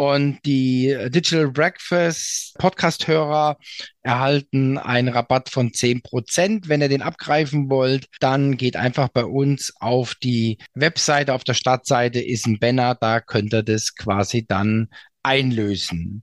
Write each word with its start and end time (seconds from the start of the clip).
Und 0.00 0.38
die 0.46 0.96
Digital 1.10 1.50
Breakfast 1.50 2.56
Podcast-Hörer 2.56 3.58
erhalten 4.00 4.78
einen 4.78 5.08
Rabatt 5.10 5.50
von 5.50 5.72
10%. 5.72 6.68
Wenn 6.68 6.80
ihr 6.80 6.88
den 6.88 7.02
abgreifen 7.02 7.68
wollt, 7.68 8.06
dann 8.18 8.56
geht 8.56 8.76
einfach 8.76 9.08
bei 9.10 9.26
uns 9.26 9.74
auf 9.78 10.14
die 10.14 10.56
Webseite. 10.72 11.34
Auf 11.34 11.44
der 11.44 11.52
Startseite 11.52 12.18
ist 12.18 12.46
ein 12.46 12.58
Banner, 12.58 12.94
da 12.94 13.20
könnt 13.20 13.52
ihr 13.52 13.62
das 13.62 13.94
quasi 13.94 14.46
dann 14.46 14.88
einlösen. 15.22 16.22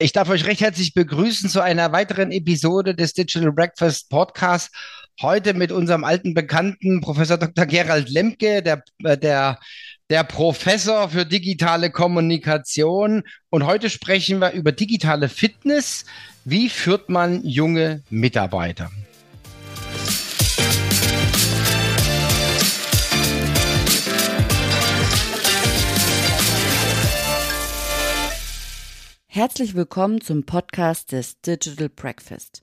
Ich 0.00 0.12
darf 0.12 0.28
euch 0.28 0.44
recht 0.44 0.60
herzlich 0.60 0.94
begrüßen 0.94 1.48
zu 1.50 1.60
einer 1.60 1.90
weiteren 1.90 2.30
Episode 2.32 2.94
des 2.94 3.14
Digital 3.14 3.50
Breakfast 3.50 4.10
Podcast. 4.10 4.70
Heute 5.20 5.52
mit 5.52 5.72
unserem 5.72 6.04
alten 6.04 6.32
Bekannten 6.32 7.00
Professor 7.00 7.38
Dr. 7.38 7.66
Gerald 7.66 8.08
Lemke, 8.08 8.62
der, 8.62 8.84
äh, 9.02 9.18
der, 9.18 9.58
der 10.10 10.22
Professor 10.22 11.08
für 11.08 11.26
digitale 11.26 11.90
Kommunikation. 11.90 13.24
Und 13.50 13.66
heute 13.66 13.90
sprechen 13.90 14.38
wir 14.38 14.52
über 14.52 14.70
digitale 14.70 15.28
Fitness. 15.28 16.04
Wie 16.44 16.68
führt 16.68 17.08
man 17.08 17.44
junge 17.44 18.04
Mitarbeiter? 18.10 18.92
Herzlich 29.26 29.74
willkommen 29.74 30.20
zum 30.20 30.44
Podcast 30.44 31.10
des 31.10 31.40
Digital 31.40 31.88
Breakfast. 31.88 32.62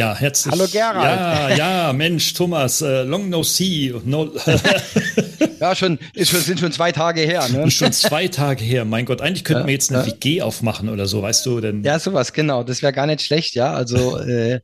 Ja, 0.00 0.14
herzlich. 0.16 0.52
Hallo 0.52 0.66
Gerald. 0.66 1.04
Ja, 1.04 1.48
ja, 1.50 1.92
Mensch, 1.92 2.32
Thomas, 2.32 2.80
uh, 2.80 3.02
long 3.02 3.28
no 3.28 3.42
see. 3.42 3.94
No. 4.02 4.30
ja, 5.60 5.74
schon, 5.74 5.98
ist 6.14 6.30
schon, 6.30 6.40
sind 6.40 6.60
schon 6.60 6.72
zwei 6.72 6.92
Tage 6.92 7.20
her. 7.22 7.48
Ne? 7.48 7.70
Schon 7.70 7.92
zwei 7.92 8.28
Tage 8.28 8.64
her. 8.64 8.84
Mein 8.84 9.04
Gott, 9.04 9.20
eigentlich 9.20 9.44
könnten 9.44 9.62
ja, 9.62 9.66
wir 9.66 9.74
jetzt 9.74 9.90
eine 9.90 10.06
ja. 10.06 10.06
WG 10.06 10.42
aufmachen 10.42 10.88
oder 10.88 11.06
so, 11.06 11.22
weißt 11.22 11.44
du? 11.46 11.60
Denn 11.60 11.82
ja, 11.82 11.98
sowas, 11.98 12.32
genau. 12.32 12.62
Das 12.62 12.82
wäre 12.82 12.92
gar 12.92 13.06
nicht 13.06 13.22
schlecht, 13.22 13.54
ja. 13.54 13.72
Also 13.72 14.18
äh, 14.18 14.60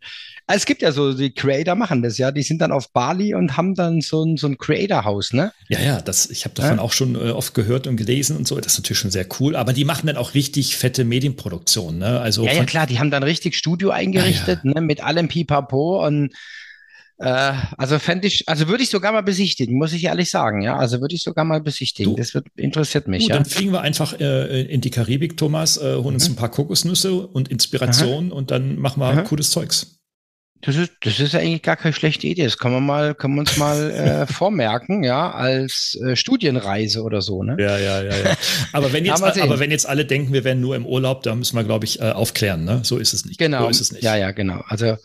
es 0.48 0.64
gibt 0.64 0.82
ja 0.82 0.92
so, 0.92 1.12
die 1.12 1.32
Creator 1.32 1.74
machen 1.74 2.02
das 2.02 2.18
ja, 2.18 2.30
die 2.30 2.42
sind 2.42 2.60
dann 2.60 2.70
auf 2.70 2.92
Bali 2.92 3.34
und 3.34 3.56
haben 3.56 3.74
dann 3.74 4.00
so 4.00 4.24
ein, 4.24 4.36
so 4.36 4.46
ein 4.46 4.58
Creator-Haus, 4.58 5.32
ne? 5.32 5.52
Ja, 5.68 5.80
ja, 5.80 6.00
das, 6.00 6.30
ich 6.30 6.44
habe 6.44 6.54
davon 6.54 6.76
ja. 6.76 6.82
auch 6.82 6.92
schon 6.92 7.16
äh, 7.16 7.30
oft 7.30 7.52
gehört 7.54 7.86
und 7.88 7.96
gelesen 7.96 8.36
und 8.36 8.46
so, 8.46 8.56
das 8.60 8.74
ist 8.74 8.78
natürlich 8.78 9.00
schon 9.00 9.10
sehr 9.10 9.26
cool, 9.40 9.56
aber 9.56 9.72
die 9.72 9.84
machen 9.84 10.06
dann 10.06 10.16
auch 10.16 10.34
richtig 10.34 10.76
fette 10.76 11.04
Medienproduktionen, 11.04 11.98
ne? 11.98 12.20
Also 12.20 12.44
ja, 12.44 12.52
ja, 12.52 12.64
klar, 12.64 12.86
die 12.86 13.00
haben 13.00 13.10
dann 13.10 13.24
richtig 13.24 13.56
Studio 13.56 13.90
eingerichtet, 13.90 14.60
ja. 14.62 14.70
Ne, 14.74 14.80
mit 14.80 15.02
allem 15.02 15.26
Pipapo 15.26 16.06
und 16.06 16.32
äh, 17.18 17.52
also 17.78 17.98
fände 17.98 18.26
ich, 18.26 18.48
also 18.48 18.68
würde 18.68 18.82
ich 18.82 18.90
sogar 18.90 19.12
mal 19.12 19.22
besichtigen, 19.22 19.78
muss 19.78 19.92
ich 19.92 20.04
ehrlich 20.04 20.30
sagen, 20.30 20.62
ja. 20.62 20.76
Also 20.76 21.00
würde 21.00 21.14
ich 21.14 21.22
sogar 21.22 21.44
mal 21.44 21.60
besichtigen. 21.60 22.12
Du, 22.12 22.18
das 22.18 22.34
wird, 22.34 22.46
interessiert 22.56 23.08
mich. 23.08 23.24
Du, 23.24 23.30
ja. 23.30 23.36
Dann 23.36 23.46
fliegen 23.46 23.72
wir 23.72 23.80
einfach 23.80 24.18
äh, 24.20 24.62
in 24.62 24.80
die 24.80 24.90
Karibik, 24.90 25.36
Thomas, 25.36 25.78
äh, 25.78 25.96
holen 25.96 26.14
uns 26.14 26.28
mhm. 26.28 26.34
ein 26.34 26.36
paar 26.36 26.50
Kokosnüsse 26.50 27.26
und 27.26 27.48
Inspiration 27.48 28.30
Aha. 28.30 28.36
und 28.36 28.50
dann 28.50 28.78
machen 28.78 29.00
wir 29.00 29.06
Aha. 29.06 29.22
cooles 29.22 29.50
Zeugs. 29.50 29.96
Das 30.62 30.74
ist, 30.74 30.92
das 31.02 31.20
ist 31.20 31.34
eigentlich 31.34 31.62
gar 31.62 31.76
keine 31.76 31.92
schlechte 31.92 32.26
Idee. 32.26 32.44
Das 32.44 32.58
kann 32.58 32.72
man 32.72 32.84
mal, 32.84 33.14
können 33.14 33.34
wir 33.34 33.40
uns 33.40 33.56
mal 33.56 33.90
äh, 34.28 34.32
vormerken, 34.32 35.04
ja, 35.04 35.30
als 35.30 35.98
äh, 36.04 36.16
Studienreise 36.16 37.02
oder 37.02 37.22
so, 37.22 37.42
ne? 37.42 37.56
Ja, 37.58 37.78
ja, 37.78 38.02
ja, 38.02 38.16
ja. 38.16 38.36
Aber 38.72 38.92
wenn 38.92 39.04
jetzt, 39.06 39.22
aber 39.22 39.58
wenn 39.58 39.70
jetzt 39.70 39.86
alle 39.86 40.04
denken, 40.04 40.32
wir 40.32 40.44
wären 40.44 40.60
nur 40.60 40.76
im 40.76 40.84
Urlaub, 40.84 41.22
da 41.22 41.34
müssen 41.34 41.56
wir, 41.56 41.64
glaube 41.64 41.84
ich, 41.84 42.00
äh, 42.00 42.10
aufklären, 42.10 42.64
ne? 42.64 42.80
So 42.82 42.98
ist 42.98 43.12
es 43.12 43.24
nicht. 43.24 43.38
Genau. 43.38 43.64
So 43.64 43.68
ist 43.68 43.80
es 43.80 43.92
nicht. 43.92 44.02
Ja, 44.02 44.16
ja, 44.16 44.32
genau. 44.32 44.62
Also 44.66 44.96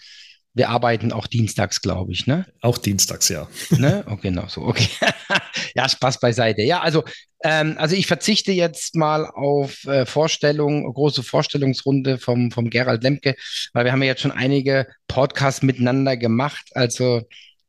wir 0.53 0.69
arbeiten 0.69 1.13
auch 1.13 1.27
dienstags, 1.27 1.81
glaube 1.81 2.11
ich, 2.11 2.27
ne? 2.27 2.45
Auch 2.61 2.77
dienstags, 2.77 3.29
ja. 3.29 3.47
Ne? 3.69 4.03
Oh, 4.09 4.17
genau 4.17 4.47
so, 4.47 4.61
okay. 4.61 4.89
ja, 5.75 5.87
Spaß 5.87 6.19
beiseite. 6.19 6.61
Ja, 6.61 6.81
also, 6.81 7.03
ähm, 7.43 7.75
also 7.77 7.95
ich 7.95 8.05
verzichte 8.05 8.51
jetzt 8.51 8.95
mal 8.95 9.25
auf 9.25 9.85
äh, 9.85 10.05
Vorstellung, 10.05 10.91
große 10.93 11.23
Vorstellungsrunde 11.23 12.17
vom, 12.17 12.51
vom 12.51 12.69
Gerald 12.69 13.03
Lemke, 13.03 13.35
weil 13.73 13.85
wir 13.85 13.93
haben 13.93 14.01
ja 14.03 14.09
jetzt 14.09 14.21
schon 14.21 14.31
einige 14.31 14.87
Podcasts 15.07 15.61
miteinander 15.61 16.17
gemacht. 16.17 16.69
Also 16.73 17.21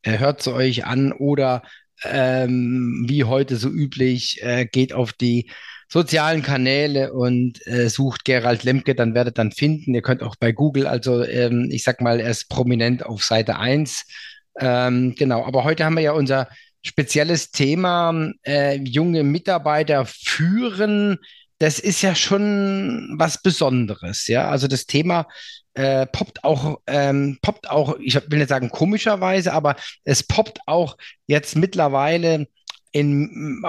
äh, 0.02 0.18
hört 0.18 0.42
sie 0.42 0.52
euch 0.52 0.84
an 0.84 1.12
oder 1.12 1.62
ähm, 2.04 3.04
wie 3.08 3.24
heute 3.24 3.56
so 3.56 3.68
üblich, 3.68 4.42
äh, 4.42 4.66
geht 4.66 4.92
auf 4.92 5.12
die 5.12 5.50
sozialen 5.92 6.40
Kanäle 6.40 7.12
und 7.12 7.66
äh, 7.66 7.90
sucht 7.90 8.24
Gerald 8.24 8.64
Lemke, 8.64 8.94
dann 8.94 9.14
werdet 9.14 9.36
dann 9.36 9.52
finden. 9.52 9.92
Ihr 9.92 10.00
könnt 10.00 10.22
auch 10.22 10.36
bei 10.36 10.50
Google, 10.50 10.86
also 10.86 11.22
ähm, 11.22 11.68
ich 11.70 11.84
sag 11.84 12.00
mal, 12.00 12.18
er 12.18 12.30
ist 12.30 12.48
prominent 12.48 13.04
auf 13.04 13.22
Seite 13.22 13.58
1. 13.58 14.06
Ähm, 14.58 15.14
genau, 15.18 15.44
aber 15.44 15.64
heute 15.64 15.84
haben 15.84 15.96
wir 15.96 16.02
ja 16.02 16.12
unser 16.12 16.48
spezielles 16.82 17.50
Thema, 17.50 18.30
äh, 18.42 18.76
junge 18.78 19.22
Mitarbeiter 19.22 20.06
führen. 20.06 21.18
Das 21.58 21.78
ist 21.78 22.00
ja 22.00 22.14
schon 22.14 23.14
was 23.18 23.42
Besonderes, 23.42 24.28
ja. 24.28 24.48
Also 24.48 24.68
das 24.68 24.86
Thema 24.86 25.28
äh, 25.74 26.06
poppt 26.06 26.42
auch, 26.42 26.80
ähm, 26.86 27.38
poppt 27.42 27.68
auch, 27.68 27.98
ich 28.00 28.14
will 28.14 28.38
nicht 28.38 28.48
sagen 28.48 28.70
komischerweise, 28.70 29.52
aber 29.52 29.76
es 30.04 30.22
poppt 30.22 30.60
auch 30.64 30.96
jetzt 31.26 31.54
mittlerweile 31.54 32.46
in, 32.92 33.62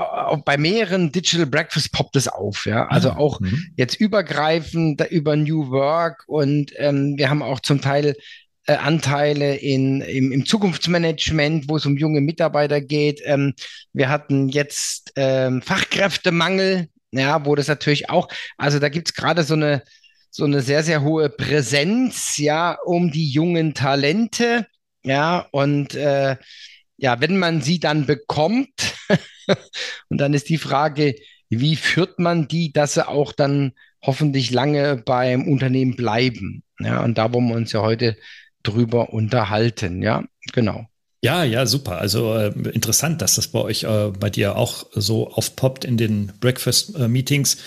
bei 0.46 0.58
mehreren 0.58 1.12
Digital 1.12 1.46
Breakfast 1.46 1.92
poppt 1.94 2.18
es 2.18 2.28
auf, 2.28 2.66
ja. 2.66 2.88
Also 2.88 3.12
ah, 3.12 3.18
auch 3.18 3.40
mhm. 3.40 3.58
jetzt 3.78 3.96
übergreifend 3.96 5.02
über 5.10 5.36
New 5.36 5.70
Work 5.70 6.24
und 6.28 6.74
ähm, 6.78 7.18
wir 7.18 7.30
haben 7.30 7.42
auch 7.42 7.62
zum 7.62 7.82
Teil 7.82 8.16
äh, 8.68 8.76
Anteile 8.76 9.56
in, 9.56 10.02
im, 10.02 10.32
im 10.32 10.46
Zukunftsmanagement, 10.46 11.70
wo 11.70 11.78
es 11.78 11.86
um 11.86 11.98
junge 11.98 12.22
Mitarbeiter 12.22 12.82
geht. 12.82 13.22
Ähm, 13.24 13.54
wir 13.94 14.10
hatten 14.10 14.50
jetzt 14.50 15.14
ähm, 15.16 15.62
Fachkräftemangel, 15.62 16.88
ja, 17.12 17.46
wo 17.46 17.56
das 17.56 17.68
natürlich 17.68 18.10
auch, 18.10 18.28
also 18.58 18.80
da 18.80 18.90
gibt's 18.90 19.14
gerade 19.14 19.44
so 19.44 19.54
eine, 19.54 19.84
so 20.30 20.46
eine 20.46 20.62
sehr, 20.62 20.84
sehr 20.84 21.02
hohe 21.02 21.30
Präsenz, 21.30 22.38
ja, 22.38 22.78
um 22.86 23.12
die 23.12 23.30
jungen 23.30 23.74
Talente, 23.74 24.66
ja, 25.04 25.48
und 25.52 25.96
äh, 25.96 26.38
ja, 26.98 27.20
wenn 27.22 27.38
man 27.38 27.62
sie 27.62 27.80
dann 27.80 28.06
bekommt, 28.06 28.96
und 30.10 30.18
dann 30.18 30.34
ist 30.34 30.50
die 30.50 30.58
Frage, 30.58 31.16
wie 31.50 31.76
führt 31.76 32.20
man 32.20 32.48
die, 32.48 32.72
dass 32.72 32.96
sie 32.96 33.08
auch 33.08 33.32
dann 33.32 33.74
hoffentlich 34.02 34.52
lange 34.52 34.98
beim 34.98 35.48
Unternehmen 35.48 35.96
bleiben? 35.96 36.64
Ja, 36.80 37.04
und 37.04 37.18
da 37.18 37.34
wollen 37.34 37.50
wir 37.50 37.56
uns 37.56 37.72
ja 37.72 37.82
heute 37.82 38.18
drüber 38.64 39.14
unterhalten. 39.14 40.02
Ja, 40.02 40.24
genau. 40.54 40.88
Ja, 41.22 41.44
ja, 41.44 41.66
super. 41.66 42.00
Also 42.00 42.36
äh, 42.36 42.48
interessant, 42.74 43.22
dass 43.22 43.36
das 43.36 43.48
bei 43.48 43.60
euch, 43.60 43.84
äh, 43.84 44.12
bei 44.20 44.30
dir 44.30 44.58
auch 44.58 44.86
so 44.92 45.30
aufpoppt 45.32 45.86
in 45.86 45.96
den 45.96 46.34
Breakfast-Meetings. 46.42 47.56
Äh, 47.56 47.58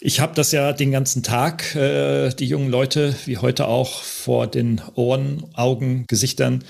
ich 0.00 0.20
habe 0.20 0.34
das 0.34 0.52
ja 0.52 0.74
den 0.74 0.90
ganzen 0.90 1.22
Tag, 1.22 1.74
äh, 1.76 2.28
die 2.28 2.44
jungen 2.44 2.68
Leute, 2.68 3.14
wie 3.24 3.38
heute 3.38 3.68
auch, 3.68 4.02
vor 4.02 4.46
den 4.46 4.82
Ohren, 4.96 5.44
Augen, 5.54 6.04
Gesichtern 6.08 6.62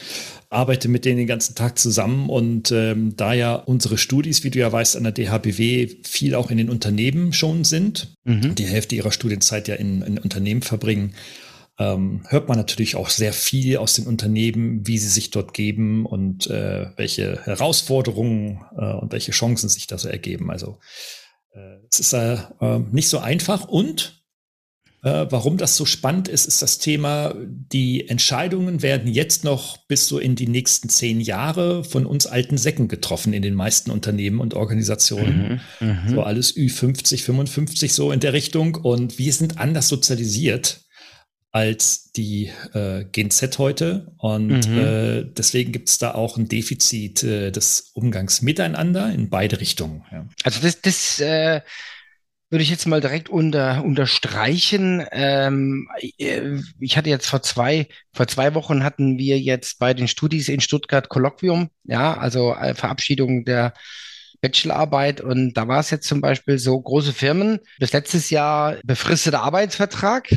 arbeite 0.54 0.88
mit 0.88 1.04
denen 1.04 1.18
den 1.18 1.26
ganzen 1.26 1.54
Tag 1.54 1.78
zusammen 1.78 2.28
und 2.28 2.70
ähm, 2.72 3.16
da 3.16 3.32
ja 3.32 3.54
unsere 3.54 3.98
Studis, 3.98 4.44
wie 4.44 4.50
du 4.50 4.58
ja 4.58 4.70
weißt, 4.70 4.96
an 4.96 5.04
der 5.04 5.12
DHBW 5.12 5.88
viel 6.02 6.34
auch 6.34 6.50
in 6.50 6.58
den 6.58 6.70
Unternehmen 6.70 7.32
schon 7.32 7.64
sind, 7.64 8.14
mhm. 8.24 8.54
die 8.54 8.66
Hälfte 8.66 8.94
ihrer 8.94 9.12
Studienzeit 9.12 9.68
ja 9.68 9.74
in, 9.74 10.02
in 10.02 10.18
Unternehmen 10.18 10.62
verbringen, 10.62 11.14
ähm, 11.78 12.22
hört 12.28 12.48
man 12.48 12.56
natürlich 12.56 12.96
auch 12.96 13.08
sehr 13.08 13.32
viel 13.32 13.78
aus 13.78 13.94
den 13.94 14.06
Unternehmen, 14.06 14.86
wie 14.86 14.98
sie 14.98 15.08
sich 15.08 15.30
dort 15.30 15.54
geben 15.54 16.06
und 16.06 16.46
äh, 16.48 16.86
welche 16.96 17.40
Herausforderungen 17.44 18.60
äh, 18.78 18.92
und 18.92 19.12
welche 19.12 19.32
Chancen 19.32 19.68
sich 19.68 19.86
da 19.86 19.98
so 19.98 20.08
ergeben. 20.08 20.50
Also 20.50 20.78
äh, 21.52 21.78
es 21.90 21.98
ist 21.98 22.12
äh, 22.12 22.34
äh, 22.60 22.78
nicht 22.92 23.08
so 23.08 23.18
einfach 23.18 23.66
und 23.66 24.23
äh, 25.04 25.30
warum 25.30 25.58
das 25.58 25.76
so 25.76 25.84
spannend 25.84 26.28
ist, 26.28 26.46
ist 26.46 26.62
das 26.62 26.78
Thema, 26.78 27.34
die 27.36 28.08
Entscheidungen 28.08 28.82
werden 28.82 29.12
jetzt 29.12 29.44
noch 29.44 29.76
bis 29.86 30.08
so 30.08 30.18
in 30.18 30.34
die 30.34 30.48
nächsten 30.48 30.88
zehn 30.88 31.20
Jahre 31.20 31.84
von 31.84 32.06
uns 32.06 32.26
alten 32.26 32.56
Säcken 32.56 32.88
getroffen 32.88 33.34
in 33.34 33.42
den 33.42 33.54
meisten 33.54 33.90
Unternehmen 33.90 34.40
und 34.40 34.54
Organisationen. 34.54 35.60
Mhm, 35.78 35.86
mhm. 35.86 36.08
so 36.08 36.22
alles 36.22 36.56
Ü50, 36.56 37.22
55 37.22 37.92
so 37.92 38.12
in 38.12 38.20
der 38.20 38.32
Richtung. 38.32 38.76
Und 38.76 39.18
wir 39.18 39.32
sind 39.34 39.58
anders 39.58 39.88
sozialisiert 39.88 40.80
als 41.52 42.10
die 42.10 42.50
äh, 42.72 43.04
Gen 43.04 43.30
Z 43.30 43.58
heute. 43.58 44.12
Und 44.16 44.66
mhm. 44.66 44.78
äh, 44.78 45.24
deswegen 45.24 45.72
gibt 45.72 45.90
es 45.90 45.98
da 45.98 46.14
auch 46.14 46.38
ein 46.38 46.48
Defizit 46.48 47.22
äh, 47.22 47.52
des 47.52 47.90
Umgangs 47.92 48.40
miteinander 48.40 49.12
in 49.12 49.28
beide 49.28 49.60
Richtungen. 49.60 50.02
Ja. 50.10 50.26
Also 50.42 50.60
das, 50.62 50.80
das 50.80 51.20
äh, 51.20 51.60
würde 52.54 52.62
ich 52.62 52.70
jetzt 52.70 52.86
mal 52.86 53.00
direkt 53.00 53.28
unter, 53.28 53.82
unterstreichen. 53.82 55.04
Ähm, 55.10 55.88
äh, 56.18 56.60
ich 56.78 56.96
hatte 56.96 57.10
jetzt 57.10 57.26
vor 57.26 57.42
zwei, 57.42 57.88
vor 58.12 58.28
zwei 58.28 58.54
Wochen 58.54 58.84
hatten 58.84 59.18
wir 59.18 59.40
jetzt 59.40 59.80
bei 59.80 59.92
den 59.92 60.06
Studis 60.06 60.48
in 60.48 60.60
Stuttgart 60.60 61.08
Kolloquium, 61.08 61.70
ja, 61.82 62.16
also 62.16 62.54
äh, 62.54 62.76
Verabschiedung 62.76 63.44
der 63.44 63.74
Bachelorarbeit. 64.40 65.20
Und 65.20 65.54
da 65.54 65.66
war 65.66 65.80
es 65.80 65.90
jetzt 65.90 66.06
zum 66.06 66.20
Beispiel 66.20 66.58
so, 66.58 66.80
große 66.80 67.12
Firmen, 67.12 67.58
bis 67.80 67.92
letztes 67.92 68.30
Jahr 68.30 68.76
befristeter 68.84 69.42
Arbeitsvertrag, 69.42 70.28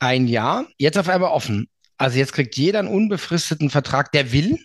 ein 0.00 0.28
Jahr, 0.28 0.64
jetzt 0.78 0.96
auf 0.96 1.10
einmal 1.10 1.32
offen. 1.32 1.68
Also 1.98 2.16
jetzt 2.16 2.32
kriegt 2.32 2.56
jeder 2.56 2.78
einen 2.78 2.88
unbefristeten 2.88 3.68
Vertrag, 3.68 4.10
der 4.12 4.32
will. 4.32 4.58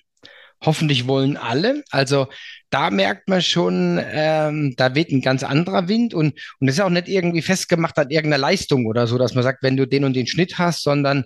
Hoffentlich 0.63 1.07
wollen 1.07 1.37
alle. 1.37 1.83
Also 1.91 2.27
da 2.69 2.89
merkt 2.89 3.29
man 3.29 3.41
schon, 3.41 4.01
ähm, 4.11 4.73
da 4.75 4.95
weht 4.95 5.11
ein 5.11 5.21
ganz 5.21 5.43
anderer 5.43 5.87
Wind 5.87 6.13
und, 6.13 6.33
und 6.59 6.67
das 6.67 6.75
ist 6.75 6.81
auch 6.81 6.89
nicht 6.89 7.07
irgendwie 7.07 7.41
festgemacht 7.41 7.97
an 7.99 8.09
irgendeiner 8.09 8.41
Leistung 8.41 8.85
oder 8.87 9.07
so, 9.07 9.17
dass 9.17 9.35
man 9.35 9.43
sagt, 9.43 9.61
wenn 9.63 9.77
du 9.77 9.85
den 9.85 10.03
und 10.03 10.15
den 10.15 10.27
Schnitt 10.27 10.57
hast, 10.57 10.81
sondern 10.81 11.25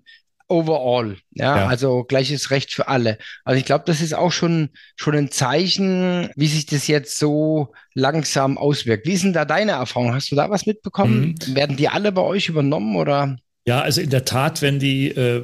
overall. 0.52 1.16
Ja, 1.32 1.58
ja. 1.58 1.68
also 1.68 2.04
gleiches 2.04 2.52
Recht 2.52 2.74
für 2.74 2.90
alle. 2.90 3.18
Also 3.46 3.58
ich 3.58 3.66
glaube, 3.66 3.86
das 3.88 4.02
ist 4.02 4.14
auch 4.14 4.32
schon, 4.32 4.70
schon 4.98 5.16
ein 5.16 5.32
Zeichen, 5.32 6.30
wie 6.36 6.48
sich 6.48 6.66
das 6.66 6.88
jetzt 6.88 7.18
so 7.18 7.72
langsam 7.94 8.58
auswirkt. 8.58 9.08
Wie 9.08 9.14
ist 9.14 9.24
denn 9.24 9.34
da 9.34 9.46
deine 9.46 9.72
Erfahrung? 9.72 10.14
Hast 10.14 10.30
du 10.32 10.36
da 10.36 10.50
was 10.50 10.66
mitbekommen? 10.66 11.36
Mhm. 11.48 11.56
Werden 11.56 11.78
die 11.78 11.88
alle 11.88 12.12
bei 12.12 12.22
euch 12.22 12.50
übernommen 12.50 12.98
oder? 12.98 13.38
Ja, 13.72 13.80
also 13.80 14.02
in 14.02 14.10
der 14.10 14.26
Tat, 14.26 14.62
wenn 14.62 14.80
die, 14.80 15.08
äh, 15.08 15.42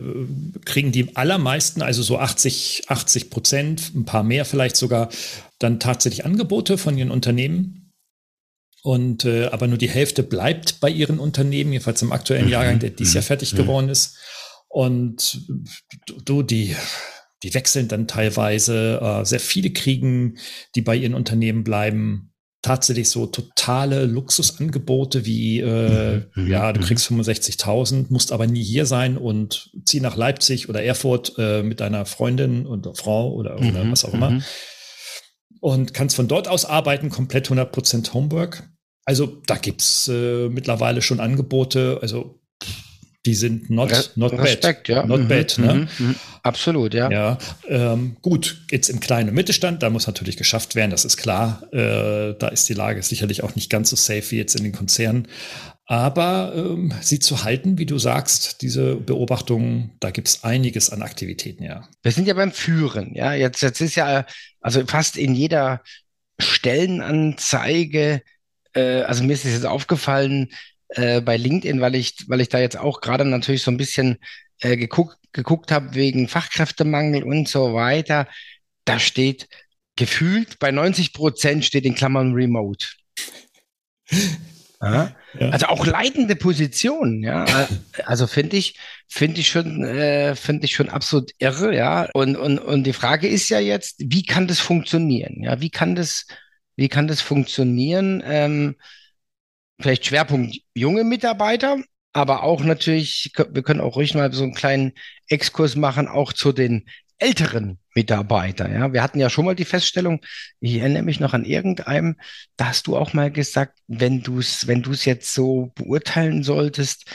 kriegen 0.65 0.91
die 0.91 1.15
allermeisten, 1.15 1.81
also 1.81 2.03
so 2.03 2.19
80, 2.19 2.83
80 2.89 3.29
Prozent, 3.29 3.95
ein 3.95 4.03
paar 4.03 4.23
mehr 4.23 4.43
vielleicht 4.43 4.75
sogar, 4.75 5.07
dann 5.59 5.79
tatsächlich 5.79 6.25
Angebote 6.25 6.77
von 6.77 6.97
ihren 6.97 7.09
Unternehmen. 7.09 7.93
Und 8.83 9.23
äh, 9.23 9.45
aber 9.45 9.67
nur 9.67 9.77
die 9.77 9.89
Hälfte 9.89 10.23
bleibt 10.23 10.81
bei 10.81 10.89
ihren 10.89 11.19
Unternehmen, 11.19 11.71
jedenfalls 11.71 12.01
im 12.01 12.11
aktuellen 12.11 12.47
mhm. 12.47 12.51
Jahrgang, 12.51 12.79
der 12.79 12.89
dieses 12.89 13.13
Jahr 13.13 13.21
mhm. 13.21 13.27
fertig 13.27 13.53
mhm. 13.53 13.57
geworden 13.59 13.87
ist. 13.87 14.17
Und 14.67 15.47
du, 16.25 16.43
die, 16.43 16.75
die 17.43 17.53
wechseln 17.53 17.87
dann 17.87 18.09
teilweise, 18.09 18.99
äh, 19.01 19.23
sehr 19.23 19.39
viele 19.39 19.69
kriegen, 19.69 20.37
die 20.75 20.81
bei 20.81 20.97
ihren 20.97 21.13
Unternehmen 21.13 21.63
bleiben 21.63 22.33
tatsächlich 22.67 23.09
so 23.09 23.25
totale 23.25 24.05
Luxusangebote 24.05 25.25
wie, 25.25 25.59
äh, 25.61 26.23
mhm. 26.35 26.47
ja, 26.47 26.73
du 26.73 26.81
mhm. 26.81 26.83
kriegst 26.83 27.09
65.000, 27.09 28.07
musst 28.09 28.31
aber 28.31 28.45
nie 28.45 28.63
hier 28.63 28.85
sein 28.85 29.17
und 29.17 29.71
zieh 29.85 30.01
nach 30.01 30.17
Leipzig 30.17 30.67
oder 30.67 30.83
Erfurt 30.83 31.33
äh, 31.37 31.63
mit 31.63 31.79
deiner 31.79 32.05
Freundin 32.05 32.65
oder 32.65 32.93
Frau 32.93 33.31
oder, 33.31 33.57
oder 33.57 33.85
mhm. 33.85 33.91
was 33.91 34.03
auch 34.03 34.13
immer. 34.13 34.31
Mhm. 34.31 34.43
Und 35.61 35.93
kannst 35.93 36.15
von 36.15 36.27
dort 36.27 36.47
aus 36.47 36.65
arbeiten, 36.65 37.09
komplett 37.09 37.49
100% 37.49 38.13
Homework. 38.13 38.69
Also 39.05 39.41
da 39.45 39.55
gibt's 39.55 40.09
äh, 40.09 40.49
mittlerweile 40.49 41.01
schon 41.01 41.21
Angebote. 41.21 41.99
Also 42.01 42.41
die 43.27 43.35
sind 43.35 43.69
not, 43.69 44.13
not 44.15 44.31
Respekt, 44.31 44.87
bad. 44.87 44.95
Ja. 44.95 45.05
Not 45.05 45.23
mhm, 45.23 45.27
bad, 45.27 45.57
ne? 45.59 45.73
Mhm, 45.73 45.89
mhm. 45.99 46.15
Absolut, 46.43 46.93
ja. 46.93 47.11
Ja, 47.11 47.37
ähm, 47.67 48.15
gut, 48.21 48.63
jetzt 48.71 48.87
im 48.87 49.01
kleinen 49.01 49.35
Mittelstand, 49.35 49.83
da 49.83 49.89
muss 49.89 50.07
natürlich 50.07 50.37
geschafft 50.37 50.75
werden, 50.75 50.91
das 50.91 51.03
ist 51.03 51.17
klar. 51.17 51.61
Äh, 51.73 52.35
da 52.39 52.47
ist 52.47 52.69
die 52.69 52.73
Lage 52.73 53.03
sicherlich 53.03 53.43
auch 53.43 53.53
nicht 53.55 53.69
ganz 53.69 53.89
so 53.89 53.97
safe 53.97 54.31
wie 54.31 54.37
jetzt 54.37 54.55
in 54.55 54.63
den 54.63 54.71
Konzernen. 54.71 55.27
Aber 55.87 56.53
ähm, 56.55 56.93
sie 57.01 57.19
zu 57.19 57.43
halten, 57.43 57.77
wie 57.77 57.85
du 57.85 57.99
sagst, 57.99 58.61
diese 58.61 58.95
Beobachtungen, 58.95 59.91
da 59.99 60.11
gibt 60.11 60.29
es 60.29 60.45
einiges 60.45 60.89
an 60.89 61.01
Aktivitäten, 61.01 61.63
ja. 61.63 61.85
Wir 62.03 62.13
sind 62.13 62.29
ja 62.29 62.33
beim 62.33 62.53
Führen, 62.53 63.13
ja. 63.13 63.33
Jetzt, 63.33 63.61
jetzt 63.61 63.81
ist 63.81 63.95
ja, 63.95 64.25
also 64.61 64.85
fast 64.85 65.17
in 65.17 65.35
jeder 65.35 65.81
Stellenanzeige, 66.39 68.21
äh, 68.73 69.01
also 69.01 69.25
mir 69.25 69.33
ist 69.33 69.43
es 69.43 69.51
jetzt 69.51 69.65
aufgefallen, 69.65 70.49
äh, 70.89 71.21
bei 71.21 71.37
LinkedIn, 71.37 71.81
weil 71.81 71.95
ich, 71.95 72.15
weil 72.27 72.41
ich 72.41 72.49
da 72.49 72.59
jetzt 72.59 72.77
auch 72.77 73.01
gerade 73.01 73.25
natürlich 73.25 73.63
so 73.63 73.71
ein 73.71 73.77
bisschen 73.77 74.17
äh, 74.61 74.77
geguckt, 74.77 75.17
geguckt 75.33 75.71
habe 75.71 75.95
wegen 75.95 76.27
Fachkräftemangel 76.27 77.23
und 77.23 77.47
so 77.47 77.73
weiter. 77.73 78.27
Da 78.85 78.99
steht 78.99 79.47
gefühlt 79.95 80.59
bei 80.59 80.71
90 80.71 81.13
Prozent 81.13 81.65
steht 81.65 81.85
in 81.85 81.95
Klammern 81.95 82.33
Remote. 82.33 82.87
Ja. 84.81 85.15
Ja. 85.39 85.49
Also 85.49 85.67
auch 85.67 85.85
leitende 85.85 86.35
Positionen, 86.35 87.21
ja. 87.21 87.45
Also 88.05 88.27
finde 88.27 88.57
ich, 88.57 88.77
finde 89.07 89.41
ich 89.41 89.49
schon, 89.49 89.83
äh, 89.83 90.35
finde 90.35 90.65
ich 90.65 90.75
schon 90.75 90.89
absolut 90.89 91.31
irre, 91.39 91.75
ja. 91.75 92.09
Und, 92.13 92.35
und, 92.35 92.59
und 92.59 92.83
die 92.83 92.93
Frage 92.93 93.27
ist 93.27 93.49
ja 93.49 93.59
jetzt, 93.59 93.95
wie 93.99 94.23
kann 94.23 94.47
das 94.47 94.59
funktionieren? 94.59 95.43
Ja, 95.43 95.61
wie 95.61 95.69
kann 95.69 95.95
das, 95.95 96.25
wie 96.75 96.89
kann 96.89 97.07
das 97.07 97.21
funktionieren? 97.21 98.23
Ähm, 98.25 98.75
vielleicht 99.79 100.05
Schwerpunkt 100.05 100.57
junge 100.73 101.03
Mitarbeiter, 101.03 101.77
aber 102.13 102.43
auch 102.43 102.63
natürlich, 102.63 103.31
wir 103.35 103.63
können 103.63 103.81
auch 103.81 103.95
ruhig 103.95 104.15
mal 104.15 104.31
so 104.33 104.43
einen 104.43 104.55
kleinen 104.55 104.93
Exkurs 105.27 105.75
machen, 105.75 106.07
auch 106.07 106.33
zu 106.33 106.51
den 106.51 106.85
älteren 107.19 107.79
Mitarbeitern. 107.95 108.73
Ja, 108.73 108.93
wir 108.93 109.01
hatten 109.01 109.19
ja 109.19 109.29
schon 109.29 109.45
mal 109.45 109.55
die 109.55 109.65
Feststellung, 109.65 110.21
ich 110.59 110.75
erinnere 110.75 111.03
mich 111.03 111.19
noch 111.19 111.33
an 111.33 111.45
irgendeinem, 111.45 112.15
da 112.55 112.67
hast 112.67 112.87
du 112.87 112.95
auch 112.95 113.13
mal 113.13 113.31
gesagt, 113.31 113.79
wenn 113.87 114.21
du 114.21 114.39
es, 114.39 114.67
wenn 114.67 114.83
du 114.83 114.91
es 114.91 115.05
jetzt 115.05 115.33
so 115.33 115.71
beurteilen 115.75 116.43
solltest, 116.43 117.05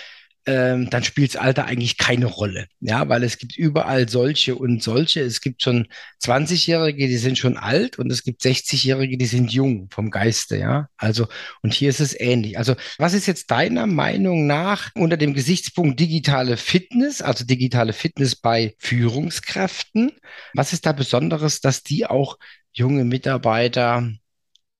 ähm, 0.44 0.90
dann 0.90 1.04
spielt 1.04 1.34
das 1.34 1.40
Alter 1.40 1.66
eigentlich 1.66 1.98
keine 1.98 2.26
Rolle. 2.26 2.66
Ja, 2.80 3.08
weil 3.08 3.22
es 3.22 3.38
gibt 3.38 3.56
überall 3.56 4.08
solche 4.08 4.56
und 4.56 4.82
solche. 4.82 5.20
Es 5.20 5.40
gibt 5.40 5.62
schon 5.62 5.86
20-Jährige, 6.22 7.06
die 7.06 7.16
sind 7.16 7.38
schon 7.38 7.56
alt 7.56 7.98
und 7.98 8.10
es 8.10 8.24
gibt 8.24 8.42
60-Jährige, 8.42 9.16
die 9.16 9.26
sind 9.26 9.52
jung 9.52 9.88
vom 9.90 10.10
Geiste. 10.10 10.56
Ja, 10.56 10.88
also, 10.96 11.28
und 11.62 11.72
hier 11.72 11.90
ist 11.90 12.00
es 12.00 12.18
ähnlich. 12.18 12.58
Also, 12.58 12.74
was 12.98 13.14
ist 13.14 13.26
jetzt 13.26 13.50
deiner 13.50 13.86
Meinung 13.86 14.46
nach 14.46 14.90
unter 14.94 15.16
dem 15.16 15.34
Gesichtspunkt 15.34 16.00
digitale 16.00 16.56
Fitness, 16.56 17.22
also 17.22 17.44
digitale 17.44 17.92
Fitness 17.92 18.34
bei 18.34 18.74
Führungskräften? 18.78 20.12
Was 20.54 20.72
ist 20.72 20.86
da 20.86 20.92
Besonderes, 20.92 21.60
dass 21.60 21.82
die 21.82 22.06
auch 22.06 22.38
junge 22.72 23.04
Mitarbeiter 23.04 24.10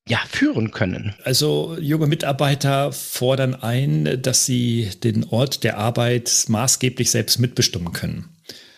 ja, 0.09 0.21
führen 0.29 0.73
können. 0.73 1.15
Also 1.23 1.77
junge 1.81 2.07
Mitarbeiter 2.07 2.93
fordern 2.93 3.55
ein, 3.55 4.21
dass 4.21 4.47
sie 4.47 4.91
den 5.03 5.25
Ort 5.25 5.63
der 5.63 5.79
Arbeit 5.79 6.45
maßgeblich 6.49 7.11
selbst 7.11 7.39
mitbestimmen 7.39 7.93
können. 7.93 8.29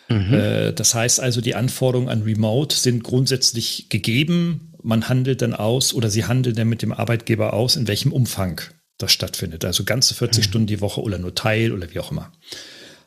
Mhm. 0.09 0.35
Äh, 0.35 0.73
das 0.73 0.95
heißt 0.95 1.21
also, 1.21 1.41
die 1.41 1.55
Anforderungen 1.55 2.11
an 2.11 2.23
Remote 2.23 2.77
sind 2.77 3.05
grundsätzlich 3.05 3.89
gegeben. 3.89 4.73
Man 4.83 5.09
handelt 5.09 5.41
dann 5.41 5.55
aus 5.55 5.95
oder 5.95 6.11
sie 6.11 6.27
handeln 6.27 6.57
dann 6.57 6.69
mit 6.69 6.83
dem 6.83 6.93
Arbeitgeber 6.93 7.55
aus, 7.55 7.77
in 7.77 7.89
welchem 7.89 8.13
Umfang 8.13 8.61
das 8.99 9.13
stattfindet. 9.13 9.65
Also 9.65 9.85
ganze 9.85 10.15
40 10.15 10.45
mhm. 10.45 10.49
Stunden 10.49 10.67
die 10.67 10.83
Woche 10.83 11.01
oder 11.01 11.19
nur 11.19 11.35
Teil 11.35 11.73
oder 11.73 11.91
wie 11.91 12.01
auch 12.01 12.13
immer. 12.13 12.33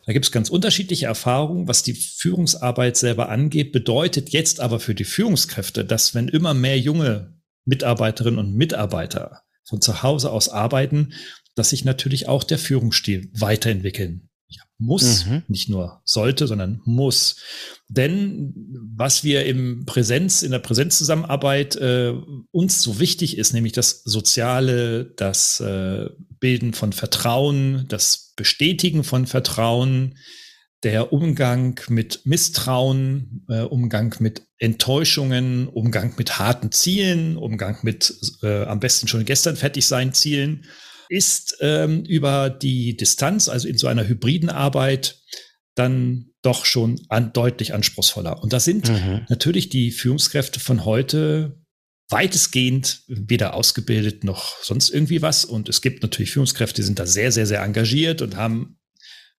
Da 0.07 0.13
gibt 0.13 0.25
es 0.25 0.31
ganz 0.31 0.49
unterschiedliche 0.49 1.05
Erfahrungen, 1.05 1.67
was 1.67 1.83
die 1.83 1.93
Führungsarbeit 1.93 2.95
selber 2.97 3.29
angeht, 3.29 3.73
bedeutet 3.73 4.29
jetzt 4.29 4.61
aber 4.61 4.79
für 4.79 4.95
die 4.95 5.03
Führungskräfte, 5.03 5.83
dass 5.83 6.15
wenn 6.15 6.29
immer 6.29 6.53
mehr 6.53 6.79
junge 6.79 7.36
Mitarbeiterinnen 7.67 8.39
und 8.39 8.55
Mitarbeiter 8.55 9.43
von 9.63 9.81
zu 9.81 10.01
Hause 10.01 10.31
aus 10.31 10.49
arbeiten, 10.49 11.13
dass 11.55 11.69
sich 11.69 11.85
natürlich 11.85 12.27
auch 12.27 12.43
der 12.43 12.57
Führungsstil 12.57 13.29
weiterentwickeln 13.33 14.29
ja, 14.47 14.61
muss, 14.77 15.25
mhm. 15.25 15.43
nicht 15.47 15.67
nur 15.67 16.01
sollte, 16.05 16.47
sondern 16.47 16.81
muss. 16.85 17.37
Denn 17.89 18.53
was 18.95 19.23
wir 19.23 19.45
im 19.45 19.85
Präsenz, 19.85 20.41
in 20.41 20.51
der 20.51 20.59
Präsenzzusammenarbeit 20.59 21.75
äh, 21.75 22.13
uns 22.51 22.81
so 22.81 22.99
wichtig 22.99 23.37
ist, 23.37 23.53
nämlich 23.53 23.73
das 23.73 24.03
Soziale, 24.03 25.05
das 25.17 25.59
äh, 25.59 26.09
Bilden 26.39 26.73
von 26.73 26.93
Vertrauen, 26.93 27.85
das 27.89 28.33
Bestätigen 28.37 29.03
von 29.03 29.27
Vertrauen, 29.27 30.15
der 30.83 31.11
Umgang 31.11 31.79
mit 31.89 32.21
Misstrauen, 32.25 33.45
äh, 33.49 33.61
Umgang 33.61 34.15
mit 34.19 34.43
Enttäuschungen, 34.59 35.67
Umgang 35.67 36.13
mit 36.17 36.37
harten 36.37 36.71
Zielen, 36.71 37.37
Umgang 37.37 37.79
mit 37.81 38.13
äh, 38.43 38.63
am 38.63 38.79
besten 38.79 39.07
schon 39.07 39.25
gestern 39.25 39.55
fertig 39.55 39.87
sein 39.87 40.13
Zielen, 40.13 40.65
ist 41.09 41.57
ähm, 41.61 42.03
über 42.03 42.49
die 42.49 42.95
Distanz, 42.95 43.49
also 43.49 43.67
in 43.67 43.77
so 43.77 43.87
einer 43.87 44.07
hybriden 44.07 44.49
Arbeit, 44.49 45.21
dann 45.75 46.31
doch 46.41 46.65
schon 46.65 47.01
an, 47.09 47.33
deutlich 47.33 47.73
anspruchsvoller. 47.73 48.41
Und 48.41 48.53
da 48.53 48.59
sind 48.59 48.89
mhm. 48.89 49.25
natürlich 49.29 49.69
die 49.69 49.91
Führungskräfte 49.91 50.59
von 50.59 50.85
heute 50.85 51.59
weitestgehend 52.09 53.03
weder 53.07 53.53
ausgebildet 53.53 54.23
noch 54.23 54.63
sonst 54.63 54.89
irgendwie 54.89 55.21
was. 55.21 55.43
Und 55.43 55.69
es 55.69 55.81
gibt 55.81 56.03
natürlich 56.03 56.31
Führungskräfte, 56.31 56.81
die 56.81 56.85
sind 56.85 56.99
da 56.99 57.05
sehr, 57.05 57.31
sehr, 57.31 57.45
sehr 57.45 57.61
engagiert 57.61 58.21
und 58.21 58.37
haben 58.37 58.76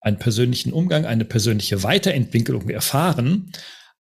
einen 0.01 0.19
persönlichen 0.19 0.73
Umgang, 0.73 1.05
eine 1.05 1.25
persönliche 1.25 1.83
Weiterentwicklung 1.83 2.69
erfahren. 2.69 3.51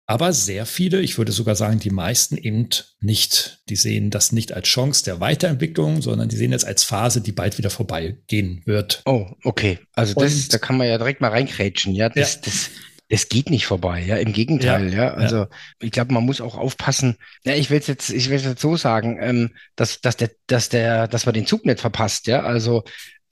Aber 0.06 0.34
sehr 0.34 0.66
viele, 0.66 1.00
ich 1.00 1.16
würde 1.16 1.32
sogar 1.32 1.56
sagen, 1.56 1.78
die 1.78 1.90
meisten 1.90 2.36
eben 2.36 2.68
nicht. 3.00 3.62
Die 3.70 3.76
sehen 3.76 4.10
das 4.10 4.32
nicht 4.32 4.52
als 4.52 4.68
Chance 4.68 5.02
der 5.04 5.20
Weiterentwicklung, 5.20 6.02
sondern 6.02 6.28
die 6.28 6.36
sehen 6.36 6.52
es 6.52 6.64
als 6.64 6.84
Phase, 6.84 7.22
die 7.22 7.32
bald 7.32 7.56
wieder 7.56 7.70
vorbeigehen 7.70 8.62
wird. 8.66 9.00
Oh, 9.06 9.26
okay. 9.44 9.78
Also 9.94 10.12
das, 10.14 10.48
da 10.48 10.58
kann 10.58 10.76
man 10.76 10.88
ja 10.88 10.98
direkt 10.98 11.22
mal 11.22 11.30
reinkrätschen. 11.30 11.94
Ja, 11.94 12.10
das, 12.10 12.34
ja. 12.34 12.40
das, 12.44 12.70
das 13.08 13.28
geht 13.30 13.48
nicht 13.48 13.64
vorbei, 13.64 14.02
ja, 14.02 14.16
im 14.16 14.34
Gegenteil, 14.34 14.92
ja. 14.92 15.04
ja. 15.04 15.14
Also 15.14 15.36
ja. 15.36 15.48
ich 15.80 15.90
glaube, 15.90 16.12
man 16.12 16.24
muss 16.24 16.42
auch 16.42 16.56
aufpassen. 16.56 17.16
Ja, 17.44 17.54
ich 17.54 17.70
will 17.70 17.78
es 17.78 17.86
jetzt, 17.86 18.10
ich 18.10 18.28
will 18.28 18.40
jetzt 18.40 18.60
so 18.60 18.76
sagen, 18.76 19.18
ähm, 19.22 19.50
dass, 19.74 20.02
dass 20.02 20.18
der, 20.18 20.30
dass 20.46 20.68
der, 20.68 21.08
dass 21.08 21.24
man 21.24 21.34
den 21.34 21.46
Zug 21.46 21.64
nicht 21.64 21.80
verpasst, 21.80 22.26
ja. 22.26 22.42
Also 22.42 22.84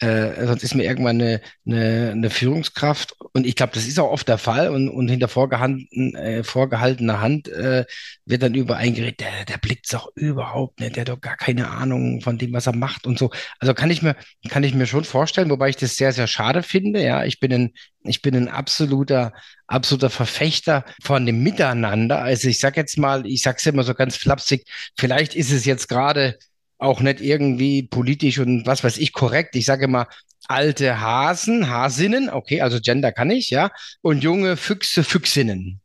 äh, 0.02 0.46
sonst 0.46 0.64
ist 0.64 0.74
mir 0.74 0.82
irgendwann 0.82 1.20
eine, 1.20 1.40
eine, 1.64 2.10
eine 2.10 2.30
Führungskraft 2.30 3.14
und 3.34 3.46
ich 3.46 3.54
glaube, 3.54 3.72
das 3.74 3.86
ist 3.86 4.00
auch 4.00 4.10
oft 4.10 4.26
der 4.26 4.38
Fall 4.38 4.68
und, 4.70 4.88
und 4.88 5.08
hinter 5.08 5.26
äh, 5.26 6.42
vorgehaltener 6.42 7.20
Hand 7.20 7.48
äh, 7.48 7.84
wird 8.26 8.42
dann 8.42 8.54
über 8.54 8.76
eingeredet, 8.76 9.20
der, 9.20 9.44
der 9.46 9.58
blickt 9.58 9.86
es 9.86 9.94
auch 9.94 10.08
überhaupt 10.16 10.80
nicht, 10.80 10.96
der 10.96 11.02
hat 11.02 11.08
doch 11.08 11.20
gar 11.20 11.36
keine 11.36 11.70
Ahnung 11.70 12.20
von 12.20 12.36
dem, 12.36 12.52
was 12.52 12.66
er 12.66 12.74
macht 12.74 13.06
und 13.06 13.18
so. 13.18 13.30
Also 13.60 13.74
kann 13.74 13.90
ich 13.90 14.02
mir, 14.02 14.16
kann 14.48 14.64
ich 14.64 14.74
mir 14.74 14.86
schon 14.86 15.04
vorstellen, 15.04 15.50
wobei 15.50 15.68
ich 15.68 15.76
das 15.76 15.96
sehr, 15.96 16.12
sehr 16.12 16.26
schade 16.26 16.64
finde. 16.64 17.02
Ja, 17.02 17.24
ich 17.24 17.38
bin 17.38 17.52
ein, 17.52 17.72
ich 18.02 18.22
bin 18.22 18.34
ein 18.34 18.48
absoluter, 18.48 19.32
absoluter 19.68 20.10
Verfechter 20.10 20.84
von 21.02 21.24
dem 21.26 21.42
Miteinander. 21.44 22.22
Also 22.22 22.48
ich 22.48 22.58
sag 22.58 22.76
jetzt 22.76 22.98
mal, 22.98 23.24
ich 23.24 23.42
sag's 23.42 23.66
immer 23.66 23.84
so 23.84 23.94
ganz 23.94 24.16
flapsig, 24.16 24.64
vielleicht 24.98 25.34
ist 25.36 25.52
es 25.52 25.64
jetzt 25.64 25.88
gerade 25.88 26.38
auch 26.82 27.00
nicht 27.00 27.20
irgendwie 27.20 27.82
politisch 27.84 28.38
und 28.38 28.66
was 28.66 28.84
weiß 28.84 28.98
ich 28.98 29.12
korrekt. 29.12 29.54
Ich 29.56 29.66
sage 29.66 29.84
immer 29.84 30.08
alte 30.48 31.00
Hasen, 31.00 31.68
Hasinnen, 31.68 32.28
okay, 32.28 32.60
also 32.60 32.80
Gender 32.80 33.12
kann 33.12 33.30
ich, 33.30 33.50
ja, 33.50 33.70
und 34.00 34.22
junge 34.22 34.56
Füchse, 34.56 35.04
Füchsinnen. 35.04 35.80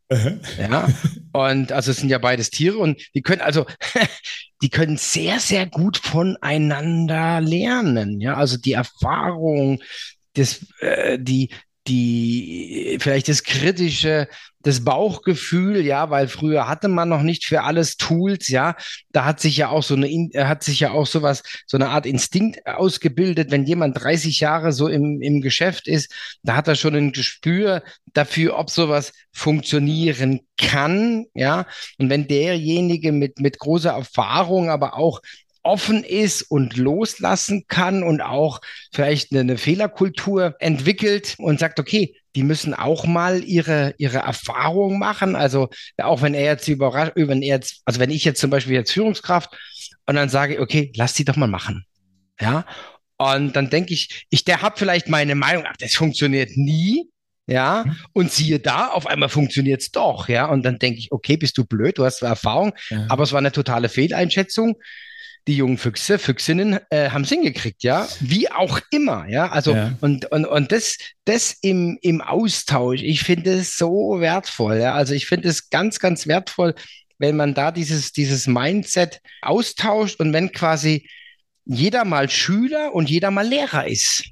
Ja, 0.57 0.87
und 1.33 1.71
also 1.71 1.91
es 1.91 1.97
sind 1.97 2.09
ja 2.09 2.17
beides 2.17 2.49
Tiere 2.49 2.77
und 2.77 3.01
die 3.13 3.21
können 3.21 3.41
also, 3.41 3.65
die 4.61 4.69
können 4.69 4.97
sehr, 4.97 5.39
sehr 5.39 5.67
gut 5.67 5.97
voneinander 5.97 7.41
lernen. 7.41 8.19
Ja, 8.19 8.35
also 8.35 8.57
die 8.57 8.73
Erfahrung, 8.73 9.81
das, 10.33 10.65
äh, 10.79 11.19
die, 11.19 11.49
die, 11.87 12.97
vielleicht 12.99 13.27
das 13.27 13.43
Kritische, 13.43 14.27
das 14.67 14.83
Bauchgefühl, 14.83 15.85
ja, 15.85 16.09
weil 16.09 16.27
früher 16.27 16.67
hatte 16.67 16.89
man 16.89 17.07
noch 17.07 17.21
nicht 17.21 17.45
für 17.45 17.63
alles 17.63 17.95
Tools, 17.95 18.49
ja. 18.49 18.75
Da 19.13 19.23
hat 19.23 19.39
sich 19.39 19.55
ja 19.55 19.69
auch 19.69 19.81
so 19.81 19.95
eine, 19.95 20.29
hat 20.35 20.61
sich 20.61 20.81
ja 20.81 20.91
auch 20.91 21.07
sowas, 21.07 21.41
so 21.65 21.77
eine 21.77 21.87
Art 21.87 22.05
Instinkt 22.05 22.67
ausgebildet. 22.67 23.49
Wenn 23.49 23.65
jemand 23.65 24.03
30 24.03 24.41
Jahre 24.41 24.73
so 24.73 24.89
im, 24.89 25.21
im 25.21 25.39
Geschäft 25.39 25.87
ist, 25.87 26.11
da 26.43 26.57
hat 26.57 26.67
er 26.67 26.75
schon 26.75 26.95
ein 26.95 27.13
Gespür 27.13 27.81
dafür, 28.13 28.59
ob 28.59 28.69
sowas 28.69 29.13
funktionieren 29.31 30.41
kann, 30.57 31.27
ja. 31.33 31.65
Und 31.97 32.09
wenn 32.09 32.27
derjenige 32.27 33.13
mit, 33.13 33.39
mit 33.39 33.59
großer 33.59 33.91
Erfahrung, 33.91 34.69
aber 34.69 34.97
auch 34.97 35.21
offen 35.67 36.03
ist 36.03 36.43
und 36.43 36.77
loslassen 36.77 37.65
kann 37.67 38.01
und 38.01 38.21
auch 38.21 38.61
vielleicht 38.93 39.31
eine, 39.31 39.41
eine 39.41 39.57
Fehlerkultur 39.57 40.55
entwickelt 40.59 41.35
und 41.37 41.59
sagt, 41.59 41.79
okay, 41.79 42.15
die 42.35 42.43
müssen 42.43 42.73
auch 42.73 43.05
mal 43.05 43.43
ihre, 43.43 43.93
ihre 43.97 44.19
Erfahrung 44.19 44.97
machen. 44.97 45.35
Also 45.35 45.69
auch 45.97 46.21
wenn 46.21 46.33
er 46.33 46.45
jetzt 46.45 46.67
überrascht, 46.67 47.13
wenn 47.15 47.41
er 47.41 47.57
jetzt, 47.57 47.81
also 47.85 47.99
wenn 47.99 48.11
ich 48.11 48.23
jetzt 48.23 48.39
zum 48.39 48.49
Beispiel 48.49 48.75
jetzt 48.75 48.93
Führungskraft 48.93 49.57
und 50.05 50.15
dann 50.15 50.29
sage, 50.29 50.61
okay, 50.61 50.91
lass 50.95 51.13
die 51.13 51.25
doch 51.25 51.35
mal 51.35 51.47
machen. 51.47 51.85
Ja. 52.39 52.65
Und 53.17 53.55
dann 53.55 53.69
denke 53.69 53.93
ich, 53.93 54.25
ich, 54.29 54.45
der 54.45 54.61
hat 54.61 54.79
vielleicht 54.79 55.09
meine 55.09 55.35
Meinung, 55.35 55.65
ach, 55.67 55.77
das 55.77 55.95
funktioniert 55.95 56.51
nie. 56.55 57.09
Ja, 57.49 57.85
und 58.11 58.29
siehe 58.29 58.59
da, 58.59 58.89
auf 58.89 59.07
einmal 59.07 59.29
funktioniert's 59.29 59.91
doch, 59.91 60.27
ja. 60.27 60.47
Und 60.47 60.63
dann 60.63 60.79
denke 60.79 60.99
ich, 60.99 61.13
okay, 61.13 61.37
bist 61.37 61.57
du 61.57 61.63
blöd, 61.63 61.97
du 61.97 62.03
hast 62.03 62.21
Erfahrung, 62.21 62.73
ja. 62.89 63.05
aber 63.07 63.23
es 63.23 63.31
war 63.31 63.39
eine 63.39 63.53
totale 63.53 63.87
Fehleinschätzung 63.87 64.75
die 65.45 65.57
jungen 65.57 65.77
Füchse, 65.77 66.19
Füchsinnen 66.19 66.79
äh, 66.89 67.09
haben 67.09 67.23
es 67.23 67.29
hingekriegt, 67.29 67.83
ja, 67.83 68.07
wie 68.19 68.51
auch 68.51 68.79
immer, 68.91 69.27
ja, 69.29 69.49
also 69.49 69.73
ja. 69.73 69.93
und 70.01 70.25
und 70.31 70.45
und 70.45 70.71
das 70.71 70.97
das 71.25 71.55
im 71.61 71.97
im 72.01 72.21
Austausch, 72.21 73.01
ich 73.01 73.21
finde 73.21 73.51
es 73.51 73.77
so 73.77 74.19
wertvoll, 74.19 74.77
ja, 74.77 74.93
also 74.93 75.13
ich 75.13 75.25
finde 75.25 75.49
es 75.49 75.69
ganz 75.69 75.99
ganz 75.99 76.27
wertvoll, 76.27 76.75
wenn 77.17 77.35
man 77.35 77.53
da 77.53 77.71
dieses 77.71 78.11
dieses 78.11 78.47
Mindset 78.47 79.21
austauscht 79.41 80.19
und 80.19 80.33
wenn 80.33 80.51
quasi 80.51 81.07
jeder 81.65 82.05
mal 82.05 82.29
Schüler 82.29 82.93
und 82.93 83.09
jeder 83.09 83.31
mal 83.31 83.47
Lehrer 83.47 83.87
ist. 83.87 84.23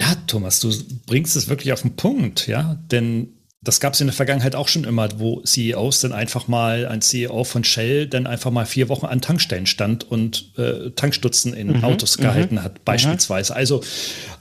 Ja, 0.00 0.14
Thomas, 0.26 0.58
du 0.60 0.72
bringst 1.06 1.36
es 1.36 1.48
wirklich 1.48 1.72
auf 1.72 1.82
den 1.82 1.94
Punkt, 1.94 2.48
ja, 2.48 2.76
denn 2.90 3.28
das 3.64 3.80
gab 3.80 3.94
es 3.94 4.00
in 4.00 4.06
der 4.08 4.14
Vergangenheit 4.14 4.54
auch 4.54 4.68
schon 4.68 4.84
immer, 4.84 5.08
wo 5.18 5.40
CEOs 5.40 6.00
dann 6.00 6.12
einfach 6.12 6.46
mal, 6.48 6.86
ein 6.86 7.00
CEO 7.00 7.44
von 7.44 7.64
Shell 7.64 8.06
dann 8.06 8.26
einfach 8.26 8.50
mal 8.50 8.66
vier 8.66 8.90
Wochen 8.90 9.06
an 9.06 9.22
Tankstellen 9.22 9.64
stand 9.64 10.04
und 10.04 10.52
äh, 10.58 10.90
Tankstutzen 10.90 11.54
in 11.54 11.78
mhm, 11.78 11.82
Autos 11.82 12.18
gehalten 12.18 12.56
mhm, 12.56 12.62
hat, 12.62 12.84
beispielsweise. 12.84 13.56
Also 13.56 13.82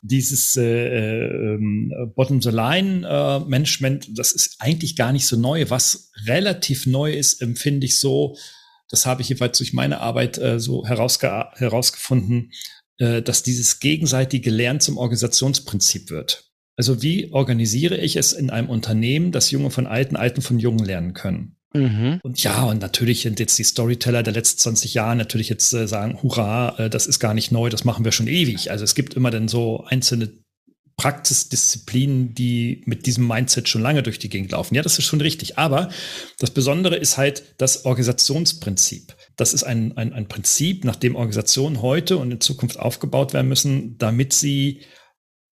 dieses 0.01 0.57
äh, 0.57 1.55
äh, 1.55 1.57
Bottom-the-Line-Management, 2.15 4.09
das 4.17 4.33
ist 4.33 4.57
eigentlich 4.59 4.97
gar 4.97 5.13
nicht 5.13 5.25
so 5.25 5.37
neu. 5.37 5.69
Was 5.69 6.11
relativ 6.25 6.85
neu 6.85 7.13
ist, 7.13 7.41
empfinde 7.41 7.85
ich 7.85 7.99
so, 7.99 8.35
das 8.89 9.05
habe 9.05 9.21
ich 9.21 9.29
jeweils 9.29 9.57
durch 9.57 9.71
meine 9.71 10.01
Arbeit 10.01 10.37
äh, 10.37 10.59
so 10.59 10.85
herausge 10.85 11.45
herausgefunden, 11.53 12.51
äh, 12.97 13.21
dass 13.21 13.41
dieses 13.41 13.79
gegenseitige 13.79 14.49
Lernen 14.49 14.81
zum 14.81 14.97
Organisationsprinzip 14.97 16.09
wird. 16.09 16.52
Also 16.75 17.01
wie 17.01 17.31
organisiere 17.31 17.97
ich 17.97 18.15
es 18.15 18.33
in 18.33 18.49
einem 18.49 18.69
Unternehmen, 18.69 19.31
dass 19.31 19.51
Junge 19.51 19.69
von 19.69 19.85
Alten, 19.85 20.15
Alten 20.15 20.41
von 20.41 20.59
Jungen 20.59 20.83
lernen 20.83 21.13
können? 21.13 21.55
Mhm. 21.73 22.19
Und 22.23 22.41
ja, 22.43 22.63
und 22.63 22.81
natürlich 22.81 23.21
sind 23.21 23.39
jetzt 23.39 23.57
die 23.57 23.63
Storyteller 23.63 24.23
der 24.23 24.33
letzten 24.33 24.59
20 24.59 24.93
Jahre 24.93 25.15
natürlich 25.15 25.49
jetzt 25.49 25.73
äh, 25.73 25.87
sagen, 25.87 26.21
hurra, 26.21 26.75
äh, 26.77 26.89
das 26.89 27.07
ist 27.07 27.19
gar 27.19 27.33
nicht 27.33 27.51
neu, 27.51 27.69
das 27.69 27.83
machen 27.83 28.05
wir 28.05 28.11
schon 28.11 28.27
ewig. 28.27 28.71
Also 28.71 28.83
es 28.83 28.95
gibt 28.95 29.15
immer 29.15 29.31
dann 29.31 29.47
so 29.47 29.83
einzelne 29.87 30.31
Praxisdisziplinen, 30.97 32.35
die 32.35 32.83
mit 32.85 33.07
diesem 33.07 33.27
Mindset 33.27 33.67
schon 33.67 33.81
lange 33.81 34.03
durch 34.03 34.19
die 34.19 34.29
Gegend 34.29 34.51
laufen. 34.51 34.75
Ja, 34.75 34.83
das 34.83 34.99
ist 34.99 35.05
schon 35.05 35.21
richtig. 35.21 35.57
Aber 35.57 35.89
das 36.37 36.51
Besondere 36.51 36.95
ist 36.95 37.17
halt 37.17 37.43
das 37.57 37.85
Organisationsprinzip. 37.85 39.15
Das 39.35 39.55
ist 39.55 39.63
ein, 39.63 39.97
ein, 39.97 40.13
ein 40.13 40.27
Prinzip, 40.27 40.85
nach 40.85 40.95
dem 40.95 41.15
Organisationen 41.15 41.81
heute 41.81 42.17
und 42.17 42.31
in 42.31 42.41
Zukunft 42.41 42.79
aufgebaut 42.79 43.33
werden 43.33 43.47
müssen, 43.47 43.97
damit 43.97 44.33
sie 44.33 44.81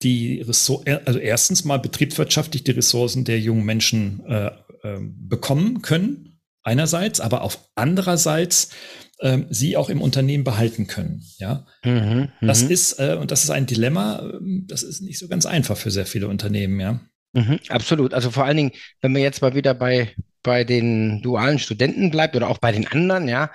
die 0.03 0.41
Ressourcen, 0.41 0.99
also 1.05 1.19
erstens 1.19 1.65
mal 1.65 1.79
betriebswirtschaftlich 1.79 2.65
die 2.65 2.71
Ressourcen 2.73 3.25
der 3.25 3.39
jungen 3.39 3.65
Menschen 3.65 4.25
äh, 4.27 4.47
äh, 4.83 4.99
bekommen 5.01 5.83
können, 5.83 6.41
einerseits, 6.63 7.21
aber 7.21 7.43
auf 7.43 7.59
andererseits 7.75 8.71
äh, 9.19 9.39
sie 9.51 9.77
auch 9.77 9.91
im 9.91 10.01
Unternehmen 10.01 10.45
behalten 10.45 10.87
können. 10.87 11.23
Ja, 11.39 11.67
mhm, 11.85 12.29
das 12.41 12.65
mhm. 12.65 12.71
ist 12.71 12.99
äh, 12.99 13.17
und 13.21 13.31
das 13.31 13.45
ist 13.45 13.51
ein 13.51 13.67
Dilemma. 13.67 14.21
Ähm, 14.21 14.65
das 14.67 14.83
ist 14.83 15.03
nicht 15.03 15.19
so 15.19 15.29
ganz 15.29 15.47
einfach 15.47 15.77
für 15.77 15.91
sehr 15.91 16.07
viele 16.07 16.29
Unternehmen. 16.29 16.81
Ja, 16.81 17.01
mhm, 17.35 17.59
absolut. 17.69 18.15
Also 18.15 18.31
vor 18.31 18.45
allen 18.45 18.57
Dingen, 18.57 18.73
wenn 19.03 19.13
man 19.13 19.23
jetzt 19.23 19.43
mal 19.43 19.55
wieder 19.55 19.75
bei 19.75 20.15
bei 20.43 20.65
den 20.65 21.21
dualen 21.21 21.59
Studenten 21.59 22.11
bleibt 22.11 22.35
oder 22.35 22.49
auch 22.49 22.57
bei 22.57 22.73
den 22.73 22.87
anderen, 22.87 23.29
ja, 23.29 23.51